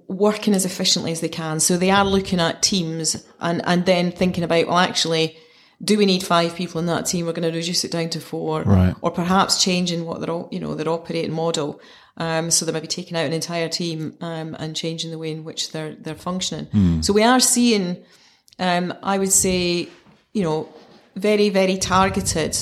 working 0.08 0.54
as 0.54 0.66
efficiently 0.66 1.12
as 1.12 1.22
they 1.22 1.30
can. 1.30 1.60
So 1.60 1.78
they 1.78 1.92
are 1.92 2.04
looking 2.04 2.40
at 2.40 2.62
teams 2.62 3.26
and, 3.40 3.62
and 3.66 3.86
then 3.86 4.12
thinking 4.12 4.44
about, 4.44 4.68
well, 4.68 4.78
actually, 4.78 5.38
do 5.82 5.98
we 5.98 6.06
need 6.06 6.24
five 6.24 6.56
people 6.56 6.80
in 6.80 6.88
that 6.88 7.06
team? 7.06 7.26
We're 7.26 7.32
going 7.32 7.50
to 7.50 7.58
reduce 7.58 7.86
it 7.86 7.92
down 7.92 8.10
to 8.10 8.20
four, 8.20 8.64
Right. 8.64 8.94
or 9.02 9.12
perhaps 9.12 9.64
changing 9.64 10.06
what 10.06 10.20
their 10.20 10.32
o- 10.32 10.50
you 10.52 10.60
know 10.60 10.76
their 10.76 10.90
operating 10.90 11.32
model. 11.32 11.80
Um, 12.18 12.52
so 12.52 12.66
they 12.66 12.74
might 12.74 12.82
be 12.82 12.88
taking 12.88 13.16
out 13.16 13.26
an 13.26 13.32
entire 13.32 13.70
team 13.70 14.18
um, 14.20 14.54
and 14.60 14.76
changing 14.76 15.12
the 15.12 15.18
way 15.18 15.32
in 15.32 15.46
which 15.46 15.72
they're 15.72 15.96
they're 15.96 16.16
functioning. 16.16 17.02
So 17.02 17.14
we 17.14 17.24
are 17.24 17.40
seeing, 17.40 18.04
um, 18.60 18.94
I 19.02 19.18
would 19.18 19.32
say, 19.32 19.88
you 20.34 20.44
know, 20.44 20.70
very 21.16 21.50
very 21.50 21.78
targeted 21.78 22.58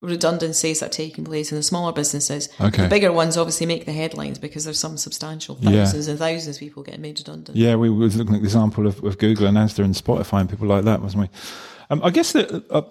redundancies 0.00 0.78
that 0.80 0.86
are 0.86 0.88
taking 0.90 1.24
place 1.24 1.50
in 1.50 1.56
the 1.56 1.62
smaller 1.62 1.92
businesses. 1.92 2.48
Okay. 2.60 2.82
The 2.82 2.88
bigger 2.88 3.10
ones 3.12 3.36
obviously 3.36 3.66
make 3.66 3.84
the 3.84 3.92
headlines 3.92 4.38
because 4.38 4.64
there's 4.64 4.78
some 4.78 4.96
substantial 4.96 5.58
Yeah. 5.60 5.84
thousands 5.84 6.06
and 6.06 6.18
thousands 6.18 6.56
of 6.56 6.60
people 6.60 6.84
getting 6.84 7.00
made 7.02 7.18
redundant. 7.18 7.56
yeah. 7.58 7.74
We 7.74 7.90
were 7.90 8.06
looking 8.06 8.20
at 8.36 8.40
the 8.40 8.44
example 8.44 8.86
of, 8.86 9.02
of 9.02 9.18
Google 9.18 9.46
and 9.48 9.56
Asda 9.56 9.84
and 9.84 9.94
Spotify 9.94 10.40
and 10.40 10.48
people 10.48 10.68
like 10.68 10.84
that, 10.84 11.02
wasn't 11.02 11.22
we? 11.22 11.28
Um, 11.90 12.00
I 12.04 12.10
guess 12.10 12.32
that 12.32 12.64
uh, 12.70 12.82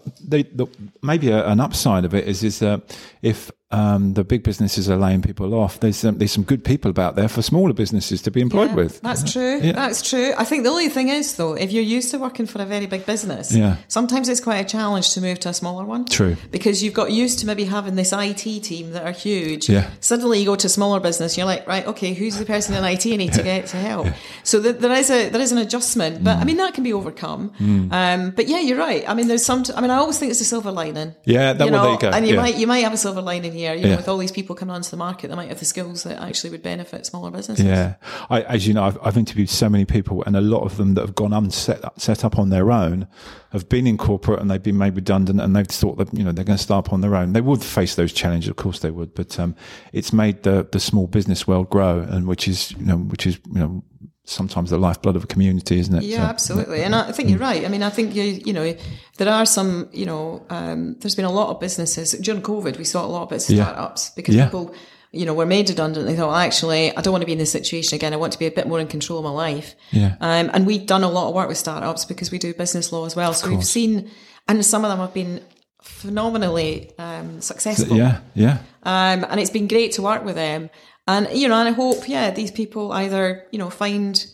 maybe 1.01 1.29
a, 1.29 1.47
an 1.47 1.59
upside 1.59 2.03
of 2.03 2.13
it 2.13 2.27
is 2.27 2.43
is 2.43 2.59
that 2.59 2.81
if 3.21 3.51
um, 3.69 4.13
the 4.13 4.23
big 4.23 4.43
businesses 4.43 4.89
are 4.89 4.95
laying 4.95 5.21
people 5.21 5.53
off, 5.53 5.79
there's 5.81 6.05
um, 6.05 6.17
there's 6.19 6.31
some 6.31 6.43
good 6.45 6.63
people 6.63 6.89
about 6.89 7.15
there 7.17 7.27
for 7.27 7.41
smaller 7.41 7.73
businesses 7.73 8.21
to 8.21 8.31
be 8.31 8.39
employed 8.39 8.69
Yeah, 8.69 8.75
with. 8.75 9.01
That's 9.01 9.29
true. 9.29 9.59
Yeah. 9.61 9.73
That's 9.73 10.01
true. 10.09 10.33
I 10.37 10.45
think 10.45 10.63
the 10.63 10.69
only 10.69 10.87
thing 10.87 11.09
is, 11.09 11.35
though, 11.35 11.53
if 11.53 11.73
you're 11.73 11.83
used 11.83 12.11
to 12.11 12.17
working 12.17 12.45
for 12.45 12.61
a 12.61 12.65
very 12.65 12.85
big 12.85 13.05
business, 13.05 13.53
Yeah. 13.53 13.75
sometimes 13.89 14.29
it's 14.29 14.39
quite 14.39 14.59
a 14.59 14.69
challenge 14.69 15.13
to 15.15 15.21
move 15.21 15.39
to 15.41 15.49
a 15.49 15.53
smaller 15.53 15.83
one. 15.83 16.05
True. 16.05 16.37
Because 16.49 16.81
you've 16.81 16.93
got 16.93 17.11
used 17.11 17.39
to 17.39 17.45
maybe 17.45 17.65
having 17.65 17.95
this 17.95 18.13
IT 18.13 18.63
team 18.63 18.91
that 18.91 19.03
are 19.05 19.11
huge. 19.11 19.67
Yeah. 19.67 19.89
Suddenly 19.99 20.39
you 20.39 20.45
go 20.45 20.55
to 20.55 20.67
a 20.67 20.69
smaller 20.69 21.01
business, 21.01 21.35
you're 21.37 21.45
like, 21.45 21.67
right, 21.67 21.85
okay, 21.87 22.13
who's 22.13 22.37
the 22.37 22.45
person 22.45 22.73
in 22.73 22.85
IT 22.85 23.05
I 23.05 23.15
need 23.17 23.33
to 23.33 23.43
get 23.43 23.65
to 23.67 23.77
help? 23.77 24.07
So 24.43 24.61
th- 24.63 24.77
there 24.77 24.93
is 24.93 25.09
a 25.11 25.27
there 25.29 25.41
is 25.41 25.51
an 25.51 25.57
adjustment, 25.57 26.23
but 26.23 26.37
I 26.37 26.43
Mm. 26.43 26.45
mean 26.45 26.57
that 26.57 26.73
can 26.73 26.83
be 26.85 26.93
overcome. 26.93 27.51
Um, 27.91 28.31
but 28.31 28.47
yeah, 28.47 28.59
you're 28.59 28.77
right. 28.77 29.03
I 29.09 29.13
mean, 29.13 29.27
there's 29.27 29.43
some. 29.45 29.65
I 29.75 29.81
mean, 29.81 29.91
I 29.91 29.97
always 29.97 30.17
think 30.17 30.31
it's 30.31 30.39
a 30.41 30.45
silver 30.45 30.71
lining. 30.71 31.15
Yeah, 31.25 31.51
that- 31.51 31.65
you 31.65 31.71
well, 31.73 31.81
know, 31.83 31.83
there 31.83 31.93
you 31.93 31.99
go. 31.99 32.17
And 32.17 32.25
you 32.27 32.35
might 32.37 32.55
you 32.57 32.67
might 32.67 32.83
have 32.85 32.93
a 32.93 32.97
silver 32.97 33.21
lining 33.21 33.56
here. 33.57 33.73
You 33.73 33.83
know, 33.83 33.89
Yeah. 33.89 33.95
with 33.97 34.07
all 34.07 34.17
these 34.17 34.31
people 34.31 34.55
coming 34.55 34.75
onto 34.75 34.89
the 34.89 34.97
market, 34.97 35.27
they 35.29 35.35
might 35.35 35.49
have 35.49 35.59
the 35.59 35.65
skills 35.65 36.03
that 36.03 36.21
actually 36.21 36.51
would 36.51 36.63
benefit 36.63 37.05
smaller 37.05 37.31
businesses. 37.31 37.65
Yeah, 37.65 37.95
I, 38.29 38.41
as 38.43 38.65
you 38.67 38.73
know, 38.73 38.83
I've, 38.83 38.97
I've 39.03 39.17
interviewed 39.17 39.49
so 39.49 39.67
many 39.69 39.83
people, 39.85 40.23
and 40.25 40.35
a 40.37 40.41
lot 40.41 40.61
of 40.63 40.77
them 40.77 40.93
that 40.93 41.01
have 41.01 41.15
gone 41.15 41.33
unset 41.33 41.81
set 41.99 42.23
up 42.23 42.37
on 42.39 42.49
their 42.49 42.71
own 42.71 43.07
have 43.51 43.67
been 43.69 43.87
in 43.87 43.97
corporate 43.97 44.39
and 44.41 44.51
they've 44.51 44.61
been 44.61 44.77
made 44.77 44.95
redundant, 44.95 45.41
and 45.41 45.55
they've 45.55 45.67
thought 45.67 45.97
that 45.97 46.13
you 46.13 46.23
know 46.23 46.31
they're 46.31 46.45
going 46.45 46.57
to 46.57 46.63
start 46.63 46.87
up 46.87 46.93
on 46.93 47.01
their 47.01 47.15
own. 47.15 47.33
They 47.33 47.41
would 47.41 47.63
face 47.63 47.95
those 47.95 48.13
challenges, 48.13 48.49
of 48.49 48.55
course 48.55 48.79
they 48.79 48.91
would, 48.91 49.13
but 49.15 49.39
um, 49.39 49.55
it's 49.91 50.13
made 50.13 50.43
the 50.43 50.67
the 50.71 50.79
small 50.79 51.07
business 51.07 51.47
world 51.47 51.69
grow, 51.69 51.99
and 51.99 52.27
which 52.27 52.47
is 52.47 52.71
you 52.73 52.85
know 52.85 52.97
which 52.97 53.25
is 53.25 53.39
you 53.51 53.59
know 53.59 53.83
sometimes 54.29 54.69
the 54.69 54.77
lifeblood 54.77 55.15
of 55.15 55.23
a 55.23 55.27
community, 55.27 55.79
isn't 55.79 55.95
it? 55.95 56.03
Yeah, 56.03 56.17
So- 56.17 56.23
absolutely. 56.23 56.83
And 56.83 56.93
I 56.93 57.11
think 57.13 57.29
you're 57.29 57.39
right. 57.39 57.63
I 57.65 57.69
mean, 57.69 57.81
I 57.81 57.89
think 57.89 58.13
you, 58.13 58.23
you 58.23 58.51
know, 58.53 58.75
there 59.17 59.29
are 59.33 59.45
some, 59.45 59.87
you 59.93 60.05
know, 60.05 60.45
um, 60.49 60.97
there's 60.99 61.15
been 61.15 61.25
a 61.25 61.31
lot 61.31 61.49
of 61.49 61.59
businesses 61.61 62.11
during 62.11 62.41
COVID. 62.41 62.77
We 62.77 62.83
saw 62.83 63.05
a 63.05 63.07
lot 63.07 63.23
of 63.23 63.31
of 63.31 63.49
Yeah. 63.49 63.63
startups 63.63 64.11
because 64.17 64.35
Yeah. 64.35 64.45
people, 64.45 64.73
you 65.13 65.25
know, 65.25 65.33
were 65.33 65.45
made 65.45 65.69
redundant. 65.69 66.05
They 66.07 66.15
thought, 66.17 66.27
well, 66.27 66.35
actually, 66.35 66.95
I 66.95 67.01
don't 67.01 67.13
want 67.13 67.21
to 67.21 67.25
be 67.25 67.31
in 67.31 67.37
this 67.37 67.51
situation 67.53 67.95
again. 67.95 68.11
I 68.13 68.17
want 68.17 68.33
to 68.33 68.39
be 68.39 68.45
a 68.47 68.51
bit 68.51 68.67
more 68.67 68.81
in 68.81 68.87
control 68.87 69.19
of 69.19 69.23
my 69.25 69.31
life. 69.31 69.75
Yeah. 69.91 70.15
Um, 70.19 70.51
and 70.53 70.67
we've 70.67 70.85
done 70.85 71.03
a 71.05 71.09
lot 71.09 71.29
of 71.29 71.33
work 71.33 71.47
with 71.47 71.57
startups 71.57 72.03
because 72.03 72.29
we 72.29 72.37
do 72.37 72.53
business 72.53 72.91
law 72.91 73.05
as 73.05 73.15
well. 73.15 73.33
So 73.33 73.47
we've 73.49 73.63
seen, 73.65 74.11
and 74.49 74.65
some 74.65 74.83
of 74.83 74.89
them 74.91 74.99
have 74.99 75.13
been 75.13 75.39
phenomenally 75.81 76.91
um, 76.99 77.41
successful. 77.41 77.95
yeah, 77.97 78.19
yeah. 78.35 78.57
Um, 78.83 79.25
and 79.29 79.39
it's 79.39 79.49
been 79.49 79.67
great 79.67 79.93
to 79.93 80.01
work 80.01 80.23
with 80.25 80.35
them. 80.35 80.69
And, 81.07 81.27
you 81.31 81.47
know, 81.47 81.55
and 81.55 81.69
I 81.69 81.71
hope, 81.71 82.07
yeah, 82.09 82.31
these 82.31 82.51
people 82.51 82.91
either, 82.91 83.45
you 83.51 83.59
know, 83.59 83.69
find, 83.69 84.25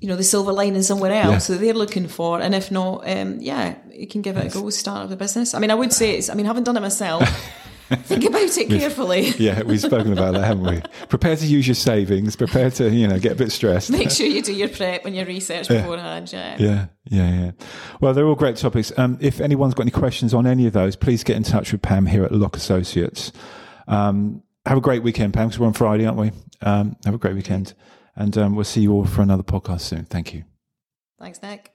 you 0.00 0.08
know, 0.08 0.16
the 0.16 0.24
silver 0.24 0.52
lining 0.52 0.82
somewhere 0.82 1.12
else 1.12 1.48
Yeah. 1.48 1.56
that 1.56 1.62
they're 1.62 1.74
looking 1.74 2.08
for. 2.08 2.40
And 2.40 2.54
if 2.54 2.70
not, 2.70 3.08
um, 3.08 3.38
yeah, 3.40 3.76
you 3.92 4.06
can 4.08 4.20
give 4.22 4.36
it 4.36 4.46
a 4.46 4.48
go, 4.60 4.68
start 4.70 5.04
up 5.06 5.10
a 5.12 5.16
business. 5.16 5.54
I 5.54 5.58
mean, 5.60 5.70
I 5.70 5.74
would 5.74 5.92
say 5.92 6.16
it's, 6.16 6.28
I 6.28 6.34
mean, 6.34 6.46
having 6.46 6.64
done 6.64 6.76
it 6.76 6.80
myself, 6.80 7.22
think 7.90 8.24
about 8.24 8.56
it 8.58 8.68
carefully. 8.68 9.32
Yeah, 9.38 9.62
we've 9.62 9.80
spoken 9.80 10.12
about 10.12 10.34
that, 10.34 10.44
haven't 10.44 10.64
we? 10.66 10.82
Prepare 11.08 11.36
to 11.36 11.46
use 11.46 11.68
your 11.68 11.74
savings. 11.76 12.34
Prepare 12.34 12.70
to, 12.72 12.90
you 12.90 13.06
know, 13.06 13.18
get 13.20 13.32
a 13.32 13.36
bit 13.36 13.52
stressed. 13.52 13.90
Make 13.90 14.10
sure 14.10 14.26
you 14.26 14.42
do 14.42 14.52
your 14.52 14.68
prep 14.68 15.04
and 15.06 15.14
your 15.14 15.26
research 15.26 15.68
beforehand. 15.68 16.32
Yeah. 16.32 16.56
Yeah, 16.58 16.86
yeah, 17.04 17.40
yeah. 17.44 17.50
Well, 18.00 18.14
they're 18.14 18.26
all 18.26 18.34
great 18.34 18.56
topics. 18.56 18.92
Um, 18.98 19.16
if 19.20 19.40
anyone's 19.40 19.74
got 19.74 19.82
any 19.82 19.90
questions 19.92 20.34
on 20.34 20.46
any 20.46 20.66
of 20.66 20.72
those, 20.72 20.96
please 20.96 21.22
get 21.22 21.36
in 21.36 21.42
touch 21.44 21.70
with 21.70 21.82
Pam 21.82 22.06
here 22.06 22.24
at 22.24 22.32
Loch 22.32 22.56
Associates. 22.56 23.30
Um, 23.86 24.42
have 24.70 24.78
a 24.78 24.80
great 24.80 25.02
weekend, 25.02 25.34
Pam, 25.34 25.48
because 25.48 25.58
we're 25.58 25.66
on 25.66 25.72
Friday, 25.72 26.06
aren't 26.06 26.16
we? 26.16 26.30
Um, 26.62 26.94
have 27.04 27.14
a 27.14 27.18
great 27.18 27.34
weekend. 27.34 27.74
And 28.14 28.38
um, 28.38 28.54
we'll 28.54 28.64
see 28.64 28.82
you 28.82 28.92
all 28.92 29.04
for 29.04 29.20
another 29.20 29.42
podcast 29.42 29.80
soon. 29.80 30.04
Thank 30.04 30.32
you. 30.32 30.44
Thanks, 31.18 31.42
Nick. 31.42 31.72